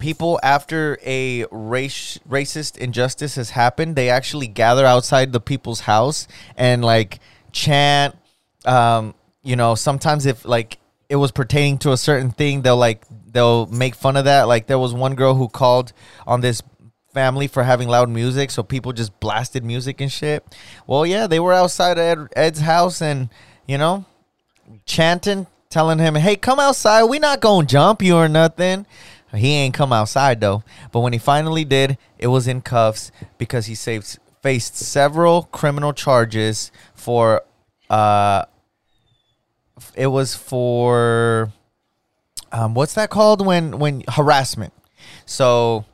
[0.02, 6.28] people after a race racist injustice has happened they actually gather outside the people's house
[6.58, 7.20] and like
[7.54, 8.18] chant
[8.66, 13.04] um you know sometimes if like it was pertaining to a certain thing they'll like
[13.32, 15.94] they'll make fun of that like there was one girl who called
[16.28, 16.62] on this
[17.14, 20.44] family for having loud music, so people just blasted music and shit.
[20.88, 23.30] Well, yeah, they were outside Ed, Ed's house and
[23.68, 24.06] you know,
[24.86, 27.04] chanting, telling him, "Hey, come outside.
[27.04, 28.86] We not gonna jump you or nothing."
[29.34, 30.64] He ain't come outside though.
[30.92, 35.94] But when he finally did, it was in cuffs because he saved, faced several criminal
[35.94, 37.44] charges for.
[37.90, 38.46] Uh,
[39.96, 41.52] it was for.
[42.52, 44.74] Um, what's that called when when harassment?
[45.26, 45.86] So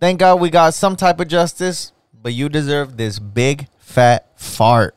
[0.00, 4.96] Thank God we got some type of justice, but you deserve this big fat fart.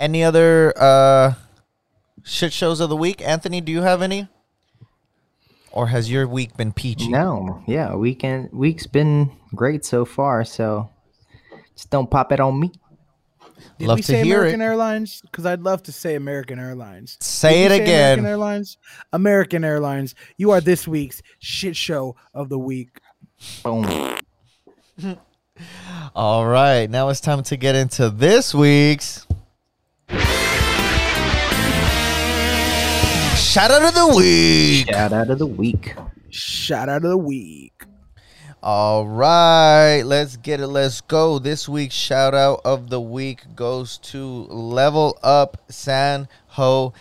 [0.00, 1.34] Any other uh
[2.24, 3.20] shit shows of the week.
[3.20, 4.28] Anthony, do you have any?
[5.76, 7.08] Or has your week been peachy?
[7.08, 10.42] No, yeah, weekend week's been great so far.
[10.42, 10.88] So
[11.74, 12.72] just don't pop it on me.
[13.78, 14.64] Did Love we to say hear American it.
[14.64, 15.20] Airlines?
[15.20, 17.18] Because I'd love to say American Airlines.
[17.20, 18.18] Say Did it we again.
[18.20, 18.78] American Airlines.
[19.12, 20.14] American Airlines.
[20.38, 22.98] You are this week's shit show of the week.
[23.62, 24.16] Boom.
[26.14, 29.25] All right, now it's time to get into this week's
[33.56, 34.86] shout out of the week.
[34.86, 35.94] Shout out of the week.
[36.28, 37.84] Shout out of the week.
[38.62, 40.66] All right, let's get it.
[40.66, 41.38] Let's go.
[41.38, 46.92] This week's shout out of the week goes to Level Up San Jose.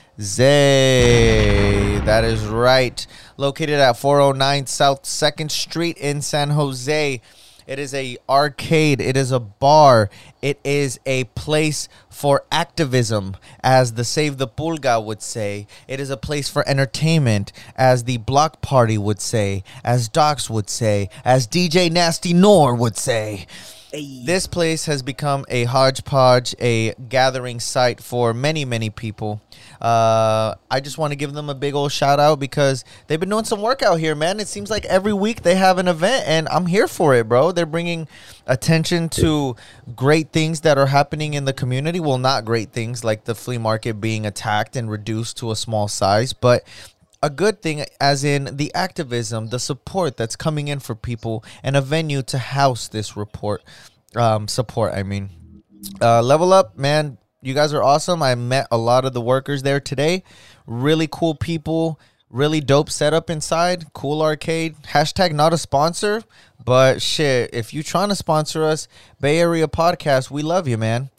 [2.05, 3.05] That is right.
[3.35, 7.19] Located at 409 South 2nd Street in San Jose.
[7.67, 9.01] It is a arcade.
[9.01, 10.09] It is a bar.
[10.41, 15.65] It is a place for activism, as the Save the Pulga would say.
[15.87, 20.69] It is a place for entertainment, as the Block Party would say, as Docs would
[20.69, 23.47] say, as DJ Nasty Nor would say.
[23.91, 29.41] This place has become a hodgepodge, a gathering site for many, many people.
[29.81, 33.29] Uh, I just want to give them a big old shout out because they've been
[33.29, 34.39] doing some work out here, man.
[34.39, 37.51] It seems like every week they have an event, and I'm here for it, bro.
[37.51, 38.07] They're bringing
[38.47, 39.55] attention to
[39.95, 41.99] great things that are happening in the community.
[41.99, 45.87] Well, not great things like the flea market being attacked and reduced to a small
[45.87, 46.63] size, but
[47.23, 51.75] a good thing as in the activism the support that's coming in for people and
[51.75, 53.63] a venue to house this report
[54.15, 55.29] um, support i mean.
[56.01, 57.17] Uh, level up man.
[57.41, 58.23] You guys are awesome.
[58.23, 60.23] I met a lot of the workers there today.
[60.65, 61.99] Really cool people.
[62.29, 63.93] Really dope setup inside.
[63.93, 64.75] Cool arcade.
[64.83, 66.23] Hashtag not a sponsor
[66.63, 68.87] but shit if you trying to sponsor us
[69.21, 71.09] bay area podcast we love you man.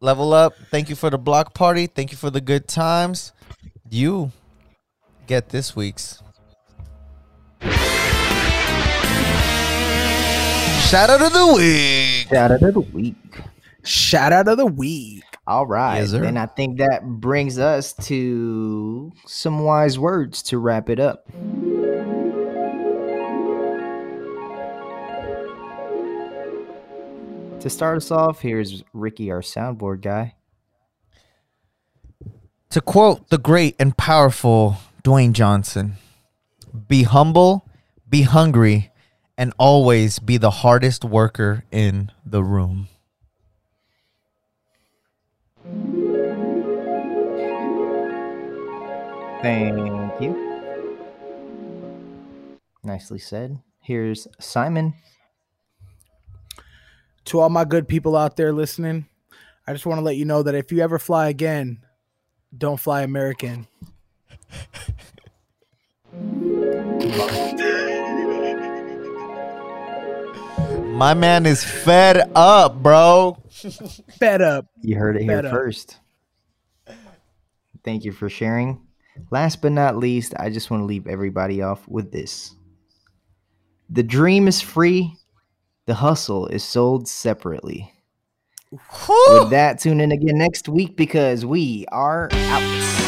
[0.00, 0.54] Level up.
[0.70, 1.86] Thank you for the block party.
[1.86, 3.32] Thank you for the good times.
[3.88, 4.32] You
[5.26, 6.22] get this week's
[10.92, 12.28] shout out of the week.
[12.28, 13.40] Shout out of the week.
[13.82, 15.24] Shout out of the week.
[15.46, 16.00] All right.
[16.00, 21.26] Yes, and I think that brings us to some wise words to wrap it up.
[27.60, 30.34] To start us off, here's Ricky, our soundboard guy.
[32.68, 35.94] To quote the great and powerful Dwayne Johnson,
[36.86, 37.68] be humble,
[38.08, 38.92] be hungry,
[39.36, 42.88] and always be the hardest worker in the room.
[49.42, 50.52] Thank you.
[52.84, 53.58] Nicely said.
[53.80, 54.94] Here's Simon.
[57.24, 59.06] To all my good people out there listening,
[59.66, 61.80] I just want to let you know that if you ever fly again,
[62.56, 63.66] don't fly American.
[70.92, 73.42] My man is fed up, bro.
[74.18, 74.66] Fed up.
[74.82, 75.50] You heard it here Better.
[75.50, 75.98] first.
[77.82, 78.86] Thank you for sharing.
[79.30, 82.54] Last but not least, I just want to leave everybody off with this.
[83.90, 85.16] The dream is free,
[85.86, 87.92] the hustle is sold separately.
[88.70, 93.01] With that, tune in again next week because we are out.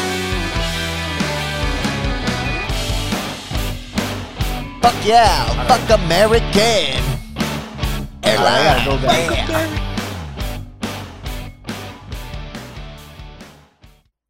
[4.85, 7.01] Fuck yeah, fuck American.
[8.21, 9.31] I gotta go back.
[9.49, 9.85] Yeah.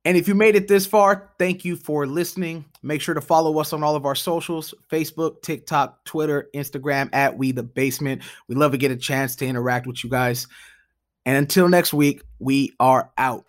[0.06, 2.64] And if you made it this far, thank you for listening.
[2.82, 7.38] Make sure to follow us on all of our socials Facebook, TikTok, Twitter, Instagram at
[7.38, 8.22] We the Basement.
[8.48, 10.48] We love to get a chance to interact with you guys.
[11.26, 13.44] And until next week, we are out.